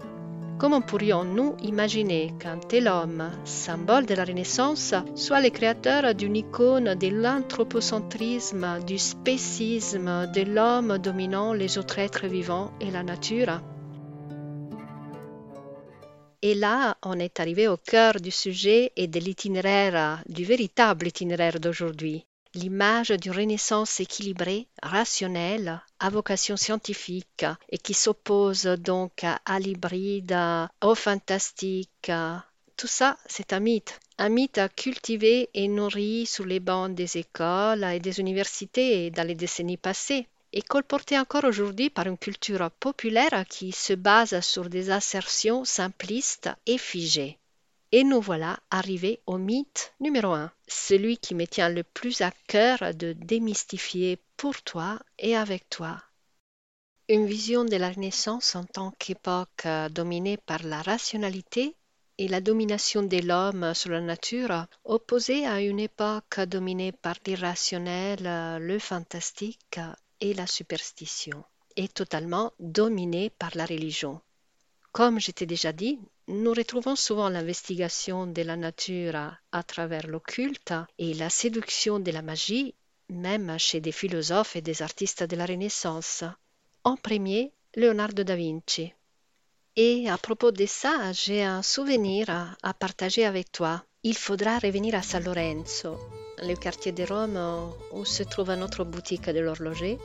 [0.58, 6.96] Comment pourrions-nous imaginer qu'un tel homme, symbole de la Renaissance, soit le créateur d'une icône
[6.96, 13.60] de l'anthropocentrisme, du spécisme, de l'homme dominant les autres êtres vivants et la nature?
[16.42, 21.58] Et là, on est arrivé au cœur du sujet et de l'itinéraire, du véritable itinéraire
[21.58, 22.24] d'aujourd'hui.
[22.54, 30.36] L'image d'une Renaissance équilibrée, rationnelle, à vocation scientifique et qui s'oppose donc à l'hybride,
[30.82, 32.10] au fantastique.
[32.76, 37.84] Tout ça, c'est un mythe, un mythe cultivé et nourri sous les bancs des écoles
[37.84, 43.44] et des universités dans les décennies passées et colporté encore aujourd'hui par une culture populaire
[43.48, 47.38] qui se base sur des assertions simplistes et figées.
[47.92, 52.30] Et nous voilà arrivés au mythe numéro un, celui qui me tient le plus à
[52.46, 56.02] cœur de démystifier pour toi et avec toi.
[57.08, 61.74] Une vision de la Renaissance en tant qu'époque euh, dominée par la rationalité
[62.18, 68.26] et la domination de l'homme sur la nature, opposée à une époque dominée par l'irrationnel,
[68.26, 69.80] euh, le fantastique
[70.20, 71.44] et la superstition,
[71.76, 74.20] et totalement dominée par la religion.
[74.92, 79.16] Comme je t'ai déjà dit, nous retrouvons souvent l'investigation de la nature
[79.52, 82.74] à travers l'occulte et la séduction de la magie,
[83.08, 86.24] même chez des philosophes et des artistes de la Renaissance.
[86.84, 88.92] En premier, Leonardo da Vinci.
[89.76, 93.84] Et à propos de ça, j'ai un souvenir à, partager avec toi.
[94.04, 95.98] Il faudra revenir à San Lorenzo,
[96.38, 99.98] le quartier de Rome où se trouve notre boutique de l'horloger,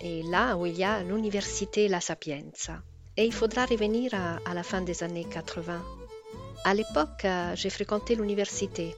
[0.00, 2.82] et là où il y a l'université La Sapienza.
[3.16, 5.82] Et il faudra revenir à, la fin des années 80.
[6.64, 8.94] À l'époque, j'ai fréquenté l'université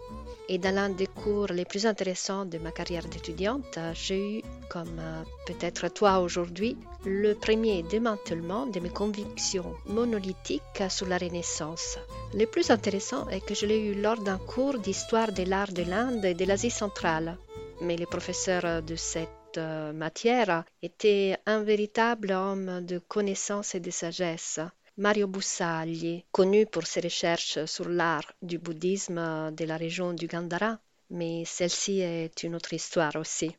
[0.48, 4.98] et dans l'un des cours les plus intéressants de ma carrière d'étudiante, j'ai eu, comme
[4.98, 11.96] euh, peut-être toi aujourd'hui, le premier démantèlement de mes convictions monolithiques sur la Renaissance.
[12.34, 15.82] Le plus intéressant est que je l'ai eu lors d'un cours d'histoire de l'art de
[15.82, 17.36] l'Inde et de l'Asie centrale.
[17.82, 23.90] Mais les professeurs de cette euh, matière était un véritable homme de connaissance et de
[23.90, 24.60] sagesse.
[24.96, 30.78] Mario Bussagli, connu pour ses recherches sur l'art du bouddhisme de la région du Gandhara,
[31.10, 33.54] mais celle-ci est une autre histoire aussi.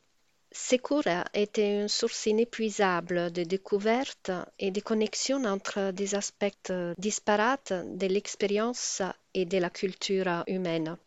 [0.54, 7.74] Ces cours étaient une source inépuisable de découvertes et de connexions entre des aspects disparates
[7.74, 9.02] de l'expérience
[9.34, 10.98] et de la culture humaine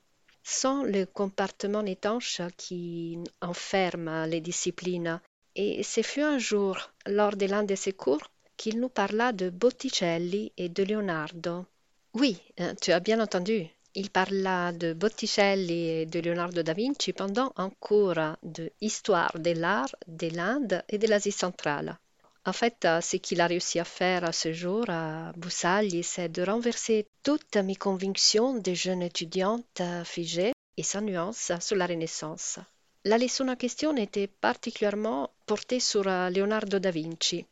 [0.48, 5.20] sans le comportement étanche qui enferme les disciplines.
[5.56, 9.50] Et ce fut un jour, lors de l'un de ses cours, qu'il nous parla de
[9.50, 11.66] Botticelli et de Leonardo.
[12.14, 13.66] Oui, euh, tu as bien entendu.
[13.98, 19.52] Il parla de Botticelli et de Leonardo da Vinci pendant un cours de histoire de
[19.52, 21.98] l'art de l'Inde et de l'Asie centrale.
[22.44, 26.42] En fait, euh, ce qu'il a réussi à faire ce jour à Boussagli, c'est de
[26.42, 32.58] renverser toutes mes convictions de jeune étudiante figée et sans nuance sur la Renaissance.
[33.04, 37.46] La leçon en question était particulièrement portée sur euh, Leonardo da Vinci.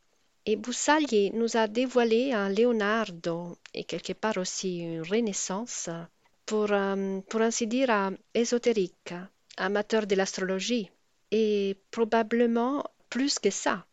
[0.44, 5.88] Et Boussagli nous a dévoilé un Leonardo et quelque part aussi une Renaissance
[6.46, 9.14] pour, euh, pour ainsi dire, ésotérique,
[9.56, 10.90] amateur de l'astrologie
[11.30, 13.86] et probablement plus que ça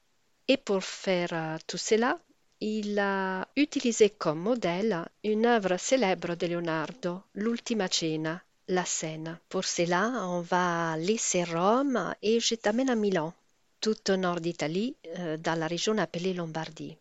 [0.48, 2.20] et pour faire euh, tout cela,
[2.60, 9.40] il a utilisé comme modèle une œuvre célèbre de Leonardo, l'Ultima Cena, la scène.
[9.50, 13.34] Pour cela, on va laisser Rome et je t'amène à Milan,
[13.80, 16.98] tout au nord d'Italie, euh, dans la région appelée Lombardie.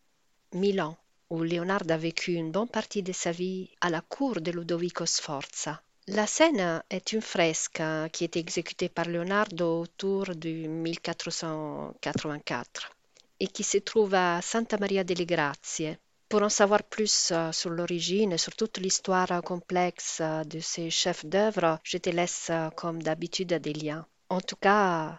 [0.53, 0.97] Milan,
[1.31, 5.07] où Leonardo a vécu une bonne partie de sa vie à la cour de Ludovico
[5.07, 5.81] Sforza.
[6.09, 7.81] La scène est une fresque
[8.13, 12.91] qui est exécutée par Leonardo autour du 1484
[13.39, 15.97] et qui se trouve à Santa Maria delle Grazie.
[16.29, 20.89] Pour en savoir plus euh, sur l'origine et sur toute l'histoire complexe euh, de ces
[20.89, 24.07] chefs d'œuvre, je te laisse euh, comme d'habitude des liens.
[24.29, 25.19] En tout cas,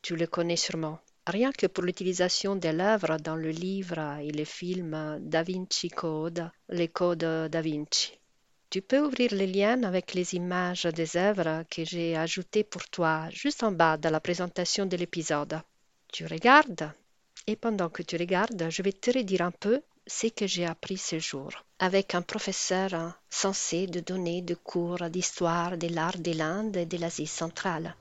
[0.00, 0.98] tu le connais sûrement.
[1.32, 6.50] Rien que pour l'utilisation de l'œuvre dans le livre et le film Da Vinci Code,
[6.68, 8.18] les codes Da Vinci.
[8.68, 13.28] Tu peux ouvrir les liens avec les images des œuvres que j'ai ajoutées pour toi
[13.30, 15.60] juste en bas de la présentation de l'épisode.
[16.12, 16.90] Tu regardes?
[17.46, 20.98] Et pendant que tu regardes, je vais te redire un peu ce que j'ai appris
[20.98, 26.76] ce jour avec un professeur censé de donner des cours d'histoire de l'art de l'Inde
[26.76, 27.94] et de l'Asie centrale.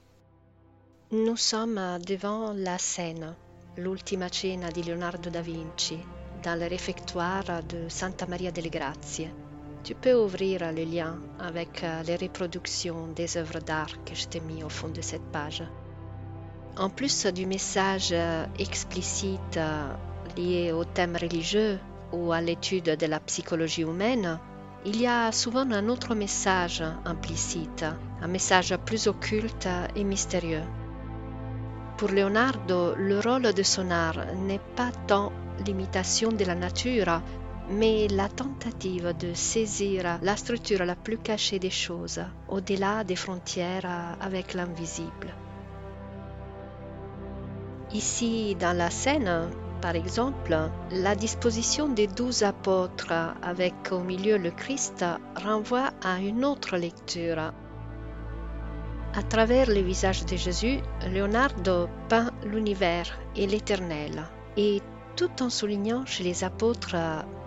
[1.11, 3.35] Nous sommes devant la scène,
[3.77, 5.99] l'ultima cena di Leonardo da Vinci,
[6.43, 9.33] dans le réfectoire de Santa Maria delle Grazie.
[9.83, 14.63] Tu peux ouvrir le lien avec les reproductions des œuvres d'art que je t'ai mis
[14.63, 15.63] au fond de cette page.
[16.77, 18.13] En plus du message
[18.59, 19.59] explicite
[20.37, 21.79] lié au thème religieux
[22.13, 24.37] ou à l'étude de la psychologie humaine,
[24.85, 27.83] il y a souvent un autre message implicite,
[28.21, 30.61] un message plus occulte et mystérieux.
[31.99, 35.33] Pour Leonardo, le rôle de son art n'est pas tant
[35.65, 37.21] l'imitation de la nature,
[37.69, 44.15] mais la tentative de saisir la structure la plus cachée des choses, au-delà des frontières
[44.21, 45.35] avec l'invisible.
[47.91, 49.49] Ici, dans la scène,
[49.81, 50.57] par exemple,
[50.91, 55.03] la disposition des douze apôtres avec au milieu le Christ
[55.35, 57.51] renvoie à une autre lecture.
[59.15, 60.79] À travers le visage de Jésus,
[61.11, 64.23] Leonardo peint l'univers et l'éternel,
[64.55, 64.81] et
[65.15, 66.95] tout en soulignant chez les apôtres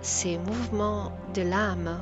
[0.00, 2.00] ces mouvements de l'âme,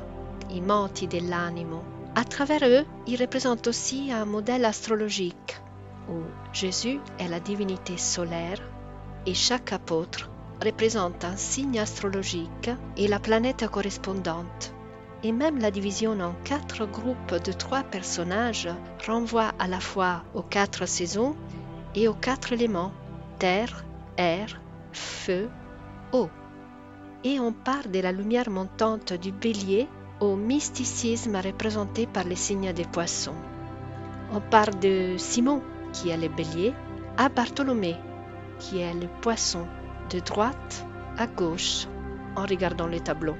[0.49, 1.83] i moti dell'animo.
[2.15, 5.61] À travers eux, ils représentent aussi un modèle astrologique
[6.09, 8.61] où Jésus est la divinité solaire
[9.27, 10.31] et chaque apôtre
[10.63, 14.73] représente un signe astrologique et la planète correspondante.
[15.23, 18.69] Et même la division en quatre groupes de trois personnages
[19.05, 21.35] renvoie à la fois aux quatre saisons
[21.93, 22.91] et aux quatre éléments
[23.37, 23.85] terre,
[24.17, 25.49] air, feu,
[26.11, 26.29] eau.
[27.23, 29.87] Et on part de la lumière montante du bélier
[30.19, 33.35] au mysticisme représenté par les signes des poissons.
[34.31, 36.73] On part de Simon, qui est le bélier,
[37.17, 37.95] à Bartholomé,
[38.59, 39.67] qui est le poisson,
[40.11, 40.85] de droite
[41.17, 41.87] à gauche
[42.35, 43.35] en regardant le tableau.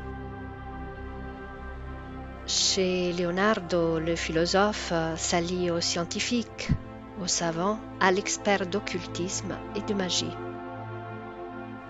[2.48, 6.70] Chez Leonardo, le philosophe s'allie au scientifique,
[7.22, 10.36] au savant, à l'expert d'occultisme et de magie.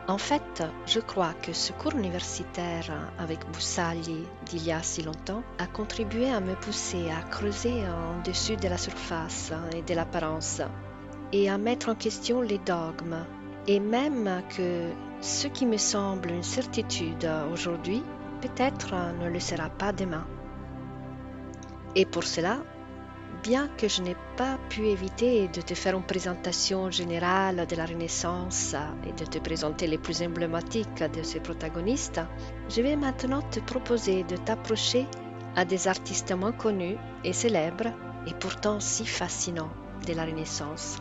[0.08, 5.42] En fait, je crois que ce cours universitaire avec Boussagli d'il y a si longtemps
[5.58, 10.62] a contribué à me pousser à creuser en dessus de la surface et de l'apparence
[11.32, 13.26] et à mettre en question les dogmes
[13.68, 14.90] et même que
[15.22, 18.04] ce qui me semble une certitude aujourd'hui
[18.42, 20.26] peut-être ne le sera pas demain.
[21.96, 22.60] Et pour cela,
[23.44, 27.86] bien que je n'ai pas pu éviter de te faire une présentation générale de la
[27.86, 28.76] Renaissance
[29.06, 32.22] et de te présenter les plus emblématiques de ses protagonistes,
[32.70, 35.06] je vais maintenant te proposer de t'approcher
[35.56, 37.92] à des artistes moins connus et célèbres
[38.28, 39.72] et pourtant si fascinants
[40.08, 40.98] de la Renaissance.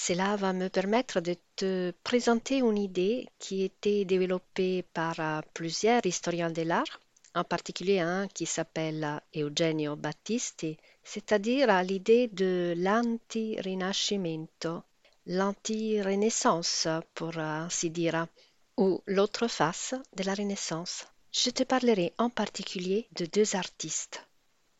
[0.00, 5.40] Cela va me permettre de te présenter une idée qui a été développée par euh,
[5.52, 7.00] plusieurs historiens de l'art,
[7.34, 14.84] en particulier un qui s'appelle Eugenio Battisti, c'est-à-dire l'idée de l'anti-rinascimento,
[15.26, 18.28] l'anti-renaissance pour ainsi dire,
[18.76, 21.06] ou l'autre face de la Renaissance.
[21.32, 24.24] Je te parlerai en particulier de deux artistes,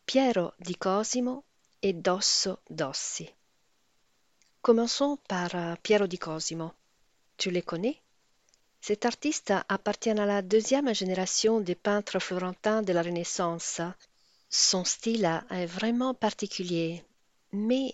[0.05, 1.43] Piero di Cosimo
[1.83, 3.29] et Dosso Dossi.
[4.61, 6.73] Commençons par euh, Piero di Cosimo.
[7.37, 7.97] Tu le connais?
[8.81, 13.79] Cet artiste appartient à la deuxième génération des peintres florentins de la Renaissance.
[14.49, 17.05] Son style est vraiment particulier,
[17.53, 17.93] mais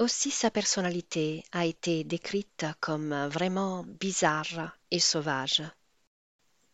[0.00, 5.62] aussi sa personnalité a été décrite comme vraiment bizarre et sauvage.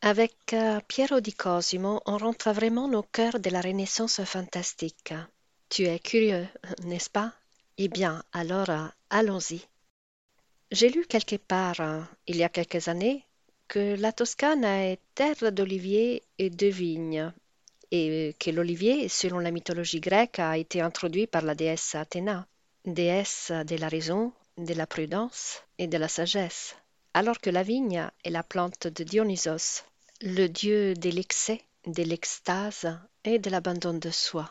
[0.00, 5.12] Avec euh, Piero di Cosimo, on rentre vraiment au cœur de la Renaissance fantastique.
[5.68, 6.48] Tu es curieux,
[6.84, 7.34] n'est-ce pas?
[7.78, 8.70] Eh bien, alors,
[9.10, 9.60] allons-y.
[10.70, 13.24] J'ai lu quelque part, hein, il y a quelques années,
[13.68, 17.32] que la Toscane est terre d'oliviers et de vignes,
[17.90, 22.46] et que l'olivier, selon la mythologie grecque, a été introduit par la déesse Athéna,
[22.84, 26.76] déesse de la raison, de la prudence et de la sagesse,
[27.14, 29.84] alors que la vigne est la plante de Dionysos,
[30.22, 34.50] le dieu de l'excès, de l'extase et de l'abandon de soi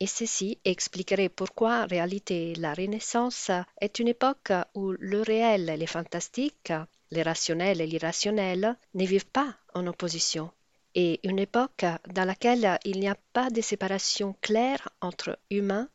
[0.00, 5.76] et ceci expliquerait pourquoi en réalité la Renaissance est une époque où le réel et
[5.76, 6.72] le fantastique,
[7.10, 10.50] le rationnel et l'irrationnel ne vivent pas en opposition,
[10.94, 15.88] et une époque dans laquelle il n'y a pas de séparation claire entre humain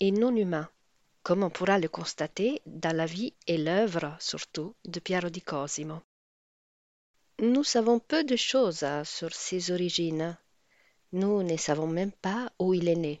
[0.00, 0.68] et non humain,
[1.22, 6.00] comme on pourra le constater dans la vie et l'œuvre surtout de Piero di Cosimo.
[7.40, 10.36] Nous savons peu de choses sur ses origines.
[11.12, 13.20] Nous ne savons même pas où il est né.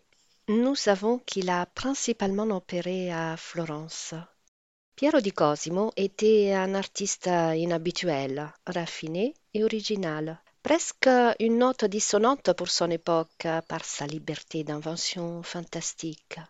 [0.50, 4.14] Nous savons qu'il a principalement opéré à Florence.
[4.96, 12.70] Piero di Cosimo était un artiste inhabituel, raffiné et original, presque une note dissonante pour
[12.70, 16.40] son époque par sa liberté d'invention fantastique.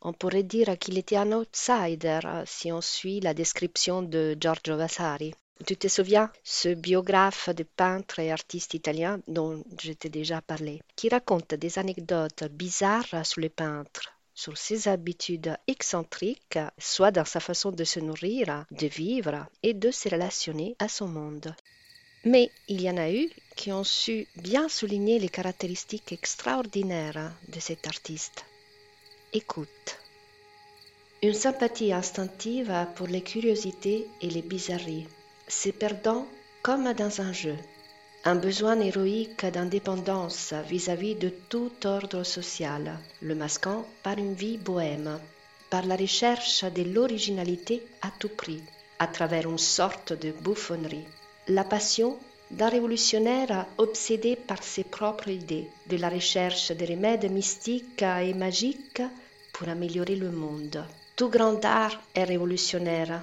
[0.00, 5.34] On pourrait dire qu'il était un outsider si on suit la description de Giorgio Vasari.
[5.66, 10.80] Tu te souviens, ce biographe de peintre et artiste italien dont je t'ai déjà parlé,
[10.96, 17.40] qui raconte des anecdotes bizarres sur les peintres, sur ses habitudes excentriques, soit dans sa
[17.40, 21.54] façon de se nourrir, de vivre et de se relationner à son monde.
[22.24, 27.60] Mais il y en a eu qui ont su bien souligner les caractéristiques extraordinaires de
[27.60, 28.44] cet artiste.
[29.34, 29.98] Écoute.
[31.22, 35.06] Une sympathie instinctive pour les curiosités et les bizarreries
[35.50, 36.26] se perdant
[36.62, 37.56] comme dans un jeu,
[38.24, 45.18] un besoin héroïque d'indépendance vis-à-vis de tout ordre social, le masquant par une vie bohème,
[45.68, 48.62] par la recherche de l'originalité à tout prix,
[48.98, 51.06] à travers une sorte de bouffonnerie,
[51.48, 52.16] la passion
[52.50, 59.02] d'un révolutionnaire obsédé par ses propres idées, de la recherche de remèdes mystiques et magiques
[59.52, 60.84] pour améliorer le monde.
[61.16, 63.22] Tout grand art est révolutionnaire,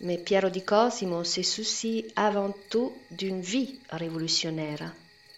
[0.00, 4.92] mais Piero di Cosimo se soucie avant tout d'une vie révolutionnaire,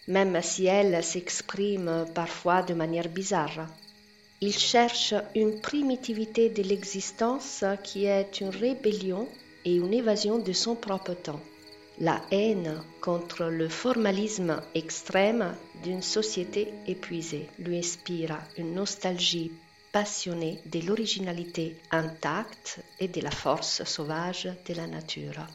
[0.07, 3.67] même si elle s'exprime parfois de manière bizarre.
[4.39, 9.27] Il cherche une primitivité de l'existence qui est une rébellion
[9.65, 11.39] et une évasion de son propre temps.
[11.99, 19.51] La haine contre le formalisme extrême d'une société épuisée lui inspire une nostalgie
[19.91, 25.45] passionnée de l'originalité intacte et de la force sauvage de la nature.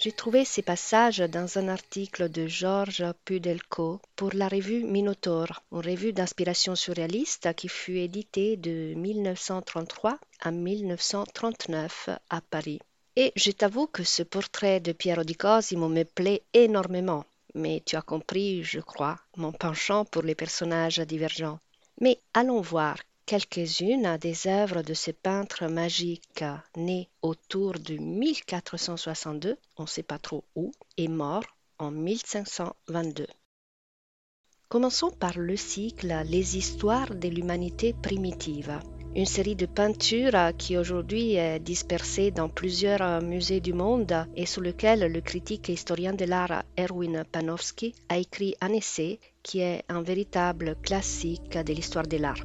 [0.00, 5.78] J'ai trouvé ces passages dans un article de Georges Pudelko pour la revue Minotaur, une
[5.78, 12.78] revue d'inspiration surréaliste qui fut éditée de 1933 à 1939 à Paris.
[13.16, 17.24] Et je t'avoue que ce portrait de Piero di Cosimo me plaît énormément,
[17.58, 21.58] mais tu as compris, je crois, mon penchant pour les personnages divergents.
[22.00, 22.96] Mais allons voir
[23.26, 26.44] quelques-unes des œuvres de ce peintre magique
[26.76, 31.44] né autour de 1462, on ne sait pas trop où, et mort
[31.78, 33.26] en 1522.
[34.68, 38.78] Commençons par le cycle Les histoires de l'humanité primitive,
[39.18, 44.60] une série de peintures qui aujourd'hui est dispersée dans plusieurs musées du monde et sur
[44.60, 49.82] lequel le critique et historien de l'art Erwin Panofsky a écrit un essai qui est
[49.88, 52.44] un véritable classique de l'histoire de l'art.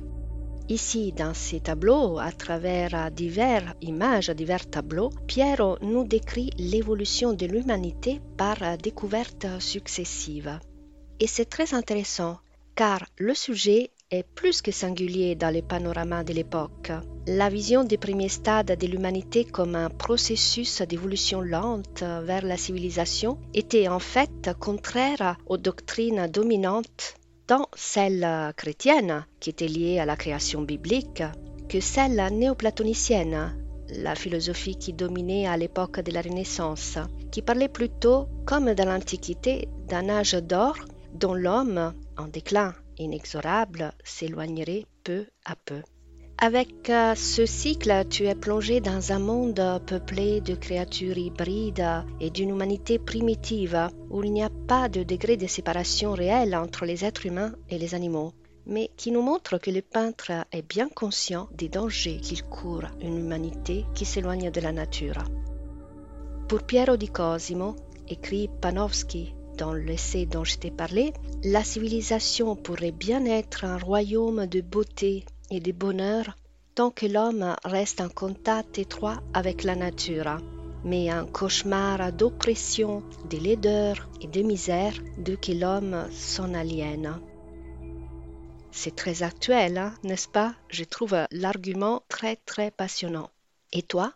[0.67, 7.45] Ici, dans ces tableaux, à travers diverses images, divers tableaux, Piero nous décrit l'évolution de
[7.45, 10.59] l'humanité par découvertes successives.
[11.19, 12.39] Et c'est très intéressant,
[12.75, 16.91] car le sujet est plus que singulier dans les panoramas de l'époque.
[17.27, 23.39] La vision des premiers stades de l'humanité comme un processus d'évolution lente vers la civilisation
[23.53, 27.15] était en fait contraire aux doctrines dominantes
[27.47, 31.23] tant celle chrétienne, qui était liée à la création biblique,
[31.67, 33.57] que celle néoplatonicienne,
[33.89, 36.97] la philosophie qui dominait à l'époque de la Renaissance,
[37.31, 40.77] qui parlait plutôt, comme dans l'Antiquité, d'un âge d'or
[41.13, 45.81] dont l'homme, en déclin inexorable, s'éloignerait peu à peu.
[46.37, 52.29] Avec euh, ce cycle, tu es plongé dans un monde peuplé de créatures hybrides et
[52.31, 57.05] d'une humanité primitive où il n'y a pas de degré de séparation réelle entre les
[57.05, 58.33] êtres humains et les animaux,
[58.65, 63.19] mais qui nous montre que le peintre est bien conscient des dangers qu'il court une
[63.19, 65.23] humanité qui s'éloigne de la nature.
[66.49, 67.75] Pour Piero di Cosimo,
[68.09, 74.45] écrit Panofsky dans l'essai dont je t'ai parlé, la civilisation pourrait bien être un royaume
[74.47, 76.35] de beauté et de bonheur
[76.75, 80.37] tant que l'homme reste en contact étroit avec la nature,
[80.83, 87.19] mais un cauchemar d'oppression, de laideur et de misère de que l'homme s'en aliène.
[88.71, 90.55] C'est très actuel, hein, n'est-ce pas?
[90.69, 93.29] Je trouve l'argument très très passionnant.
[93.71, 94.13] Et toi?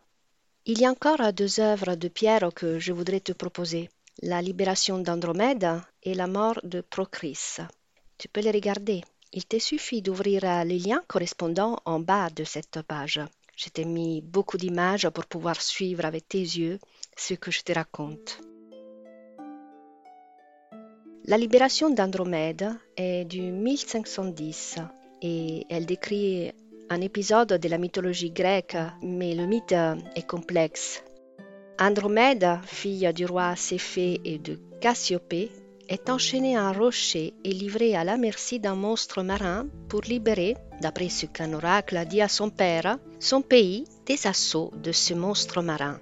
[0.65, 3.89] Il y a encore deux œuvres de Pierre que je voudrais te proposer.
[4.23, 7.57] La libération d'Andromède et la mort de Procris.
[8.17, 9.03] Tu peux les regarder.
[9.31, 13.21] Il te suffit d'ouvrir le lien correspondant en bas de cette page.
[13.55, 16.79] Je t'ai mis beaucoup d'images pour pouvoir suivre avec tes yeux
[17.15, 18.39] ce que je te raconte.
[21.25, 24.79] La libération d'Andromède est du 1510
[25.21, 26.53] et elle décrit
[26.89, 29.75] un épisode de la mythologie grecque, mais le mythe
[30.15, 31.03] est complexe.
[31.79, 35.51] Andromède, fille du roi Céphée et de Cassiopée,
[35.89, 40.57] est enchaîné à un rocher et livré à la merci d'un monstre marin pour libérer,
[40.81, 45.13] d'après ce qu'un oracle a dit à son père, son pays des assauts de ce
[45.13, 45.99] monstre marin.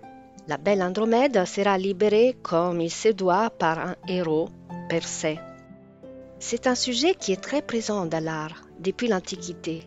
[0.48, 4.48] La belle Andromède sera libérée comme il se doit par un héros,
[4.88, 5.40] Persée.
[6.40, 9.82] C'est un sujet qui est très présent dans l'art depuis l'Antiquité.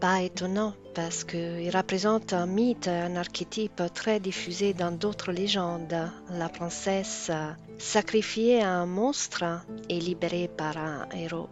[0.00, 6.10] Pas étonnant parce qu'il représente un mythe, un archétype très diffusé dans d'autres légendes.
[6.30, 7.30] La princesse
[7.76, 9.44] sacrifiée à un monstre
[9.90, 11.50] et libérée par un héros.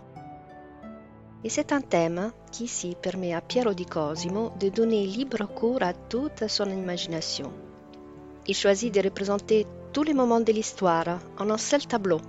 [1.44, 5.82] Et c'est un thème qui ici permet à Piero di Cosimo de donner libre cours
[5.82, 7.53] à toute son imagination.
[8.46, 12.20] Il choisit de représenter tous les moments de l'histoire en un seul tableau,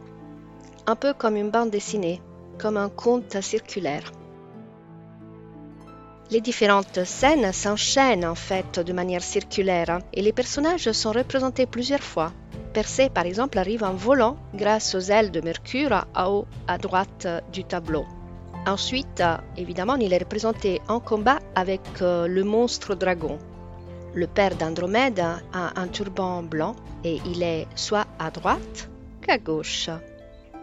[0.86, 2.22] un peu comme une bande dessinée,
[2.58, 4.12] comme un conte circulaire.
[6.32, 12.04] Les différentes scènes s'enchaînent en fait de manière circulaire et les personnages sont représentés plusieurs
[12.04, 12.32] fois.
[12.72, 17.28] Persée, par exemple, arrive en volant grâce aux ailes de Mercure à haut à droite
[17.52, 18.06] du tableau.
[18.68, 19.24] Ensuite,
[19.58, 23.40] évidemment, il est représenté en combat avec euh, le monstre dragon.
[24.14, 28.90] Le père d'Andromède a un turban blanc et il est soit à droite
[29.22, 29.90] qu'à gauche.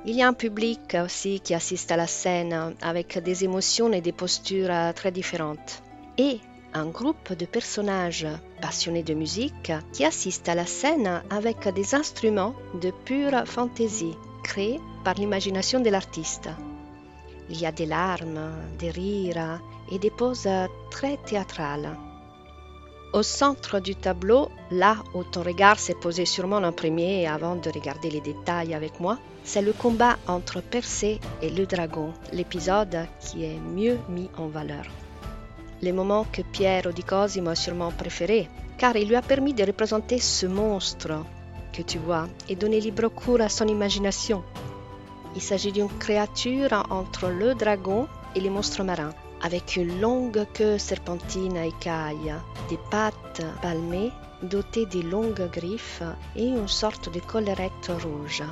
[0.09, 4.01] Il y a un public aussi qui assiste à la scène avec des émotions et
[4.01, 5.83] des postures très différentes.
[6.17, 6.39] Et
[6.75, 8.29] un groupe de personnages
[8.63, 14.79] passionnés de musique qui assistent à la scène avec des instruments de pure fantaisie créés
[15.03, 16.51] par l'imagination de l'artiste.
[17.51, 20.49] Il y a des larmes, des rires et des poses
[20.93, 21.97] très théâtrales.
[23.17, 27.71] Au centre du tableau, là où ton regard s'est posé sûrement en premier avant de
[27.71, 33.47] regarder les détails avec moi, c'est le combat entre Persée et le dragon, l'épisode qui
[33.47, 34.85] est mieux mis en valeur.
[35.83, 39.65] Le moment que Piero di Cosimo a sûrement préféré, car il lui a permis de
[39.65, 41.25] représenter ce monstre
[41.73, 44.45] que tu vois et donner libre cours à son imagination.
[45.35, 50.79] Il s'agit d'une créature entre le dragon et les monstres marins avec une longue queue
[50.79, 52.35] serpentine à écailles,
[52.69, 54.13] des pattes palmées
[54.43, 56.03] dotées de longues griffes
[56.35, 58.43] et une sorte de collerette rouge.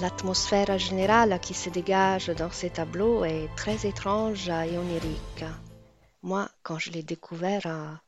[0.00, 5.44] L'atmosphère générale qui se dégage dans ces tableaux est très étrange et onirique.
[6.22, 8.00] Moi, quand je l'ai découvert,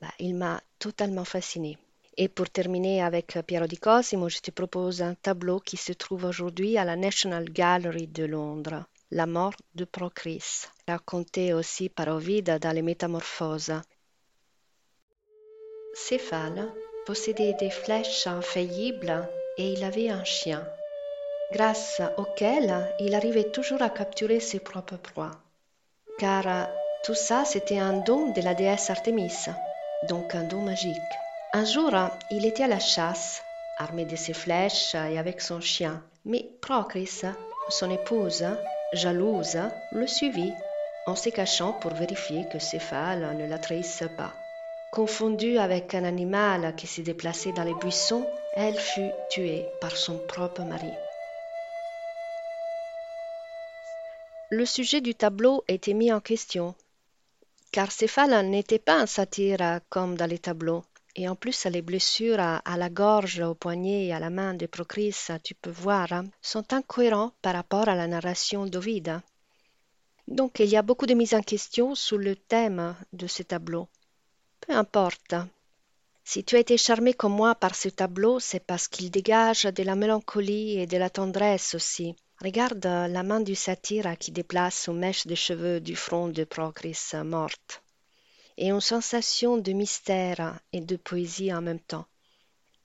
[0.00, 1.78] bah, il m'a totalement fasciné.
[2.18, 6.24] Et pour terminer avec Piero di Cosimo, je te propose un tableau qui se trouve
[6.24, 8.84] aujourd'hui à la National Gallery de Londres.
[9.12, 13.80] La mort de Procris, racontée aussi par Ovide dans les Métamorphoses.
[15.94, 16.72] Céphale
[17.06, 19.28] possédait des flèches infaillibles
[19.58, 20.66] et il avait un chien,
[21.52, 25.38] grâce auquel il arrivait toujours à capturer ses propres proies.
[26.18, 26.68] Car
[27.04, 29.46] tout ça, c'était un don de la déesse Artémis,
[30.08, 30.96] donc un don magique.
[31.52, 31.92] Un jour,
[32.32, 33.40] il était à la chasse,
[33.78, 37.22] armé de ses flèches et avec son chien, mais Procris,
[37.68, 38.44] son épouse,
[38.92, 39.58] jalouse,
[39.92, 40.52] le suivit
[41.06, 44.32] en se cachant pour vérifier que Céphale ne la trahisse pas.
[44.92, 50.18] Confondue avec un animal qui se déplaçait dans les buissons, elle fut tuée par son
[50.26, 50.92] propre mari.
[54.50, 56.74] Le sujet du tableau était mis en question,
[57.72, 60.84] car Céphale n'était pas un satyre comme dans les tableaux.
[61.18, 64.66] Et en plus, les blessures à, la gorge, au poignet et à la main de
[64.66, 69.22] Procris, tu peux voir, hein, sont incohérents par rapport à la narration d'Ovide.
[70.28, 73.88] Donc, il y a beaucoup de mises en question sur le thème de ce tableau.
[74.60, 75.34] Peu importe.
[76.22, 79.82] Si tu as été charmé comme moi par ce tableau, c'est parce qu'il dégage de
[79.84, 82.14] la mélancolie et de la tendresse aussi.
[82.42, 86.98] Regarde la main du satyre qui déplace une mèche de cheveux du front de Procris
[87.24, 87.82] morte
[88.58, 92.06] et une sensation de mystère et de poésie en même temps.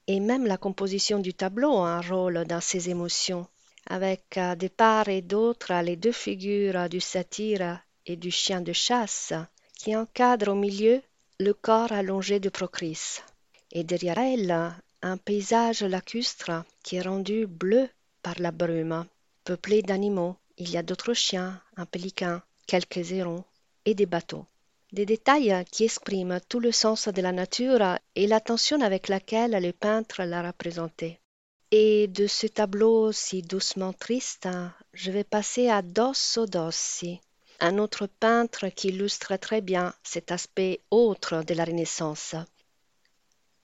[0.07, 3.47] Et même la composition du tableau a un rôle dans ces émotions,
[3.87, 9.33] avec de part et d'autre les deux figures du satyre et du chien de chasse
[9.75, 11.01] qui encadrent au milieu
[11.39, 13.21] le corps allongé de Procris.
[13.71, 17.89] Et derrière elle, un paysage lacustre qui est rendu bleu
[18.21, 19.05] par la brume,
[19.45, 20.35] peuplé d'animaux.
[20.57, 23.43] Il y a d'autres chiens, un pélican, quelques hérons
[23.85, 24.45] et des bateaux
[24.91, 29.71] des détails qui expriment tout le sens de la nature et l'attention avec laquelle le
[29.71, 31.19] peintre l'a représenté.
[31.71, 34.49] Et de ce tableau si doucement triste,
[34.93, 37.21] je vais passer à Dosso Dossi,
[37.61, 42.35] un autre peintre qui illustre très bien cet aspect autre de la Renaissance.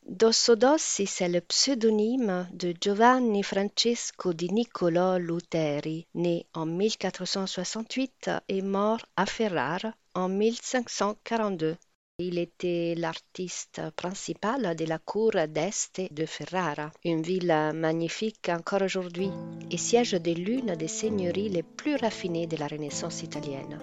[0.08, 8.62] Dosso Dossi, c'est le pseudonyme de Giovanni Francesco di Niccolò Luteri, né en 1468 et
[8.62, 11.78] mort à Ferrare en 1542.
[12.20, 19.30] Il était l'artiste principal de la cour d'Este de Ferrara, une ville magnifique encore aujourd'hui
[19.70, 23.78] et siège de l'une des seigneuries les plus raffinées de la Renaissance italienne.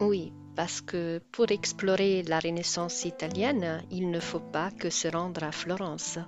[0.00, 5.44] Oui, parce que pour explorer la Renaissance italienne, il ne faut pas que se rendre
[5.44, 6.18] à Florence.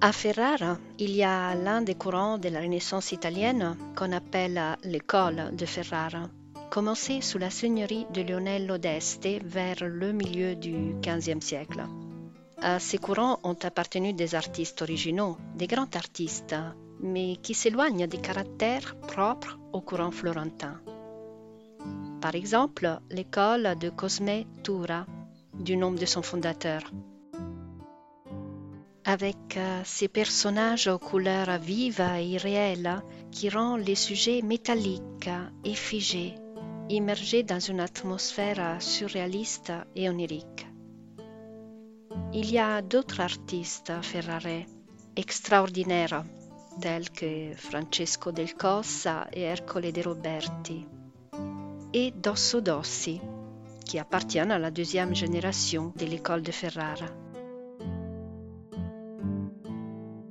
[0.00, 5.54] À Ferrara, il y a l'un des courants de la Renaissance italienne qu'on appelle l'école
[5.54, 6.24] de Ferrara
[6.70, 11.84] commencé sous la seigneurie de Lionello d'Este vers le milieu du XVe siècle.
[12.62, 16.54] À ces courants ont appartenu des artistes originaux, des grands artistes,
[17.00, 20.80] mais qui s'éloignent des caractères propres au courant florentin.
[22.20, 25.06] Par exemple, l'école de Cosme Tura,
[25.54, 26.82] du nom de son fondateur.
[29.04, 33.02] Avec euh, ses personnages aux couleurs vives et irréelles
[33.32, 35.30] qui rendent les sujets métalliques
[35.64, 36.34] et figés
[36.90, 40.66] immergé dans une atmosphère surréaliste et onirique.
[42.32, 44.66] Il y a d'autres artistes à Ferrare
[45.16, 46.24] extraordinaires,
[46.80, 50.86] tels que Francesco del Cossa et Ercole de Roberti,
[51.92, 53.20] et Dosso Dossi,
[53.84, 57.06] qui appartiennent à la deuxième génération de l'école de Ferrara.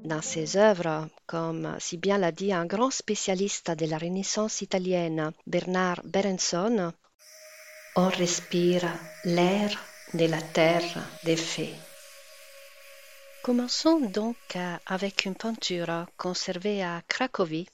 [0.09, 5.31] Dans ses œuvres, comme si bien l'a dit un grand spécialiste de la Renaissance italienne,
[5.45, 6.91] Bernard Berenson,
[7.95, 8.91] on respire
[9.23, 9.69] l'air
[10.15, 11.75] de la terre des fées.
[13.43, 14.57] Commençons donc
[14.87, 17.67] avec une peinture conservée à Cracovie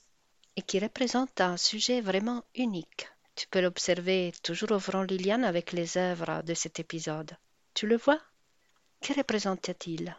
[0.58, 3.08] et qui représente un sujet vraiment unique.
[3.36, 7.32] Tu peux l'observer toujours ouvrant Liliane avec les œuvres de cet épisode.
[7.74, 8.20] Tu le vois?
[9.00, 10.14] Que représente-t-il?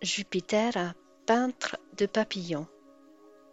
[0.00, 0.94] Jupiter,
[1.30, 2.66] peintre de papillons.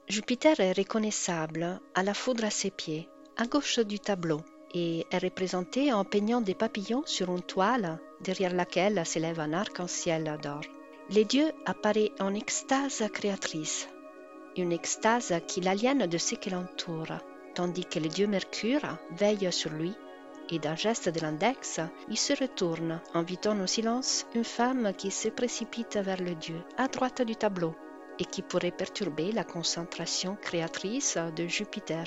[0.07, 3.07] Jupiter est reconnaissable à la foudre à ses pieds,
[3.37, 4.41] à gauche du tableau,
[4.73, 10.39] et est représenté en peignant des papillons sur une toile derrière laquelle s'élève un arc-en-ciel
[10.41, 10.61] d'or.
[11.11, 13.87] Les dieux apparaissent en extase créatrice,
[14.55, 17.19] une extase qui l'aliène de ce qui l'entoure,
[17.53, 19.93] tandis que le dieu Mercure veille sur lui
[20.49, 21.79] et d'un geste de l'index,
[22.09, 26.87] il se retourne, invitant au silence une femme qui se précipite vers le dieu, à
[26.87, 27.75] droite du tableau,
[28.19, 32.05] et qui pourrait perturber la concentration créatrice de Jupiter.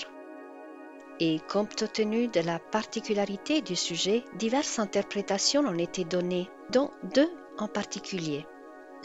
[1.21, 7.31] Et compte tenu de la particularité du sujet, diverses interprétations ont été données, dont deux
[7.59, 8.47] en particulier.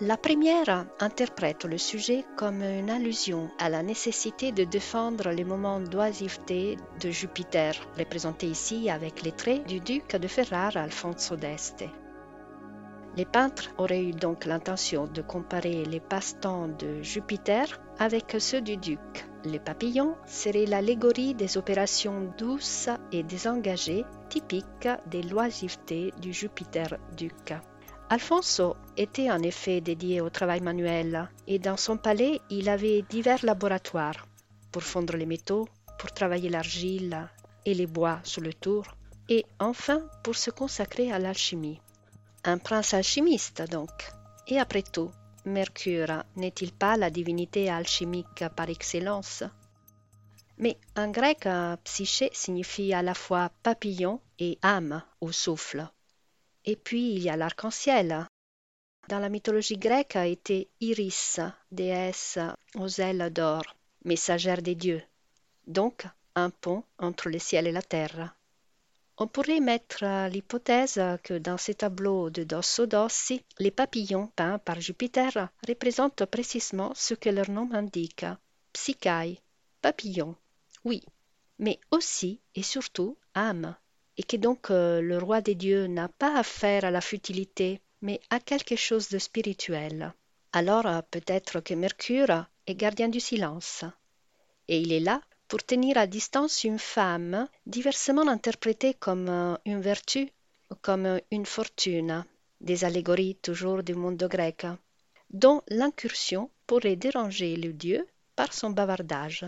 [0.02, 5.80] La première interprète le sujet comme une allusion à la nécessité de défendre les moments
[5.80, 11.86] d'oisiveté de Jupiter, représenté ici avec les traits du duc de Ferrare Alfonso d'Este.
[13.16, 18.76] Les peintres auraient eu donc l'intention de comparer les passe-temps de Jupiter avec ceux du
[18.76, 19.00] duc.
[19.46, 27.54] Les papillons seraient l'allégorie des opérations douces et désengagées typiques des loisivetés du Jupiter-duc.
[28.08, 33.44] Alfonso était en effet dédié au travail manuel et dans son palais il avait divers
[33.44, 34.28] laboratoires
[34.72, 37.28] pour fondre les métaux, pour travailler l'argile
[37.66, 38.86] et les bois sous le tour
[39.28, 41.82] et enfin pour se consacrer à l'alchimie.
[42.44, 43.90] Un prince alchimiste donc.
[44.48, 45.10] Et après tout,
[45.46, 49.44] Mercure n'est-il pas la divinité alchimique par excellence?
[50.60, 51.48] Mais en grec,
[51.84, 55.88] psyché signifie à la fois papillon et âme ou souffle.
[56.66, 58.28] Et puis il y a l'arc-en-ciel.
[59.08, 61.40] Dans la mythologie grecque était Iris,
[61.72, 62.40] déesse
[62.76, 63.64] aux ailes d'or,
[64.04, 65.04] messagère des dieux,
[65.68, 68.36] donc un pont entre le ciel et la terre.
[69.18, 74.82] On pourrait mettre l'hypothèse que dans ces tableaux de Dosso Dossi, les papillons peints par
[74.82, 78.26] Jupiter représentent précisément ce que leur nom indique,
[78.74, 79.38] psychae,
[79.82, 80.36] papillon,
[80.84, 81.04] oui,
[81.60, 83.76] mais aussi et surtout âme
[84.18, 88.20] et que donc euh, le roi des dieux n'a pas affaire à la futilité, mais
[88.30, 90.14] à quelque chose de spirituel.
[90.54, 93.84] Alors euh, peut-être que Mercure est gardien du silence.
[94.68, 99.82] Et il est là pour tenir à distance une femme diversement interprétée comme euh, une
[99.82, 100.30] vertu
[100.72, 102.26] ou comme une fortune,
[102.62, 104.66] des allégories toujours du monde grec,
[105.30, 109.46] dont l'incursion pourrait déranger le dieu par son bavardage.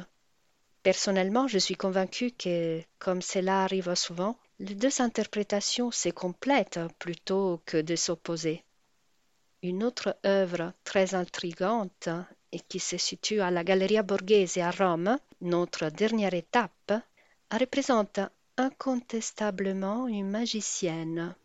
[0.84, 7.62] Personnellement, je suis convaincue que, comme cela arrive souvent, les deux interprétations se complètent plutôt
[7.66, 8.64] que de s'opposer.
[9.62, 12.10] Une autre œuvre très intrigante
[12.52, 16.94] et qui se situe à la Galleria Borghese à Rome, notre dernière étape,
[17.52, 18.20] représente
[18.58, 21.36] incontestablement une magicienne.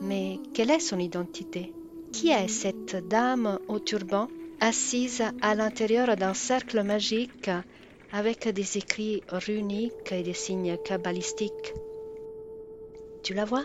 [0.00, 1.72] Mais quelle est son identité?
[2.12, 4.28] Qui est cette dame au turban
[4.60, 7.50] assise à l'intérieur d'un cercle magique
[8.14, 11.74] avec des écrits runiques et des signes kabbalistiques.
[13.24, 13.64] Tu la vois?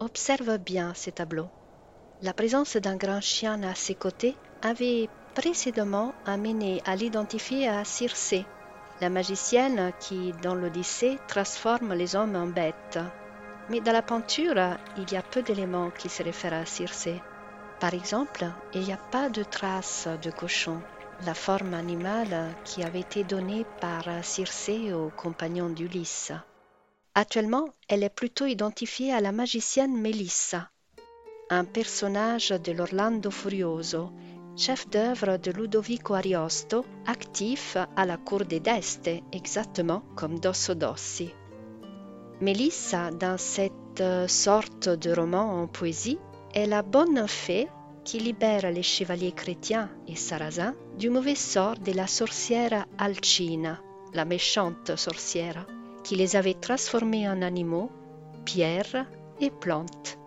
[0.00, 1.50] Observe bien ces tableaux.
[2.22, 8.46] La présence d'un grand chien à ses côtés avait précédemment amené à l'identifier à Circé,
[9.02, 12.98] la magicienne qui, dans l'Odyssée, transforme les hommes en bêtes.
[13.68, 17.20] Mais dans la peinture, il y a peu d'éléments qui se réfèrent à Circé.
[17.78, 20.82] Par exemple, il n'y a pas de traces de cochon
[21.26, 26.32] la forme animale qui avait été donnée par Circé aux compagnons d'Ulysse.
[27.14, 30.70] Actuellement, elle est plutôt identifiée à la magicienne Mélissa,
[31.50, 34.10] un personnage de l'Orlando Furioso,
[34.56, 41.30] chef d'œuvre de Ludovico Ariosto, actif à la cour des d'Este, exactement comme Dosso Dossi.
[42.40, 46.18] Mélissa, dans cette sorte de roman en poésie,
[46.54, 47.68] est la bonne fée
[48.04, 53.80] qui libère les chevaliers chrétiens et sarrasins du mauvais sort de la sorcière Alcina,
[54.14, 55.66] la méchante sorcière,
[56.04, 57.90] qui les avait transformés en animaux,
[58.44, 59.06] pierres
[59.40, 60.18] et plantes.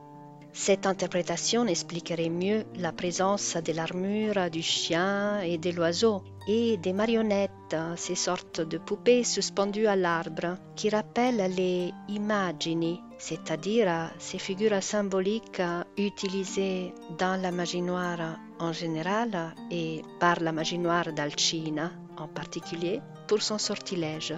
[0.55, 6.93] Cette interprétation expliquerait mieux la présence de l'armure du chien et de l'oiseau et des
[6.93, 14.83] marionnettes, ces sortes de poupées suspendues à l'arbre, qui rappellent les immagini, c'est-à-dire ces figures
[14.83, 15.61] symboliques
[15.95, 22.99] utilisées dans la magie noire en général et par la magie noire d'Alcina en particulier
[23.29, 24.35] pour son sortilège.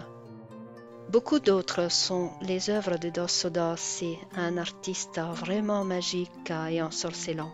[1.09, 7.51] Beaucoup d'autres sont les œuvres de Dosso Dossi, un artiste vraiment magique et ensorcelant.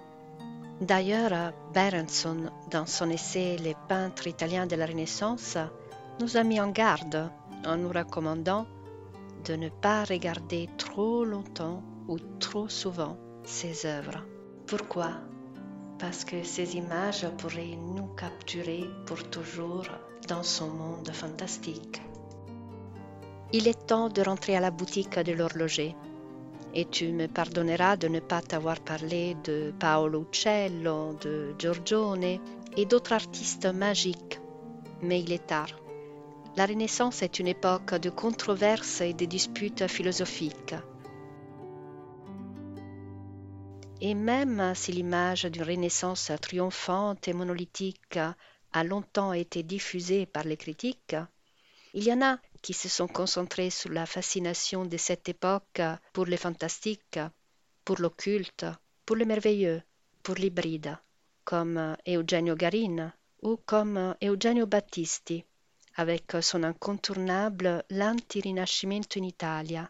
[0.81, 5.57] D'ailleurs, Berenson, dans son essai Les peintres italiens de la Renaissance,
[6.19, 7.31] nous a mis en garde
[7.65, 8.65] en nous recommandant
[9.45, 14.23] de ne pas regarder trop longtemps ou trop souvent ces œuvres.
[14.67, 15.11] Pourquoi?
[15.99, 19.87] Parce que ces images pourraient nous capturer pour toujours
[20.27, 22.01] dans son monde fantastique.
[23.53, 25.95] Il est temps de rentrer à la boutique de l'horloger.
[26.73, 32.39] Et tu me pardonneras de ne pas t'avoir parlé de Paolo Uccello, de Giorgione
[32.77, 34.39] et d'autres artistes magiques.
[35.01, 35.80] Mais il est tard.
[36.57, 40.75] La Renaissance est une époque de controverses et de disputes philosophiques.
[44.01, 48.19] Et même si l'image d'une Renaissance triomphante et monolithique
[48.73, 51.15] a longtemps été diffusée par les critiques,
[51.93, 55.81] il y en a qui se sont concentrés sur la fascination de cette époque
[56.11, 57.19] pour le fantastique,
[57.85, 58.65] pour l'occulte,
[59.05, 59.83] pour le merveilleux,
[60.21, 60.97] pour l'hybride,
[61.45, 65.45] comme Eugenio Garin ou comme Eugenio Battisti,
[65.95, 69.89] avec son incontournable L'anti-rinascimento in Italia,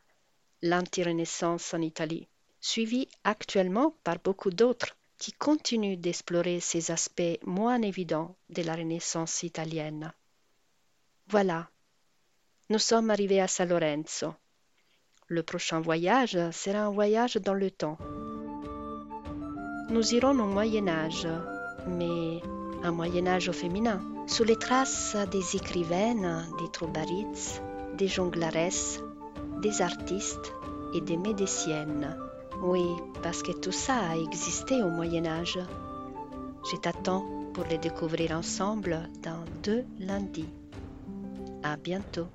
[0.62, 2.28] l'anti-renaissance en Italie,
[2.60, 9.43] suivi actuellement par beaucoup d'autres qui continuent d'explorer ces aspects moins évidents de la Renaissance
[9.43, 10.12] italienne.
[11.28, 11.70] Voilà,
[12.70, 14.34] nous sommes arrivés à San Lorenzo.
[15.28, 17.97] Le prochain voyage sera un voyage dans le temps.
[19.89, 21.28] Nous irons au Moyen Âge,
[21.88, 22.41] mais
[22.84, 27.61] un Moyen Âge au féminin, sous les traces des écrivaines, des troubarites,
[27.97, 29.01] des jonglaresses,
[29.61, 30.53] des artistes
[30.93, 32.17] et des médiciennes.
[32.63, 32.86] Oui,
[33.23, 35.59] parce que tout ça a existé au Moyen Âge.
[36.71, 40.49] Je t'attends pour les découvrir ensemble dans deux lundis.
[41.61, 42.27] À bientôt.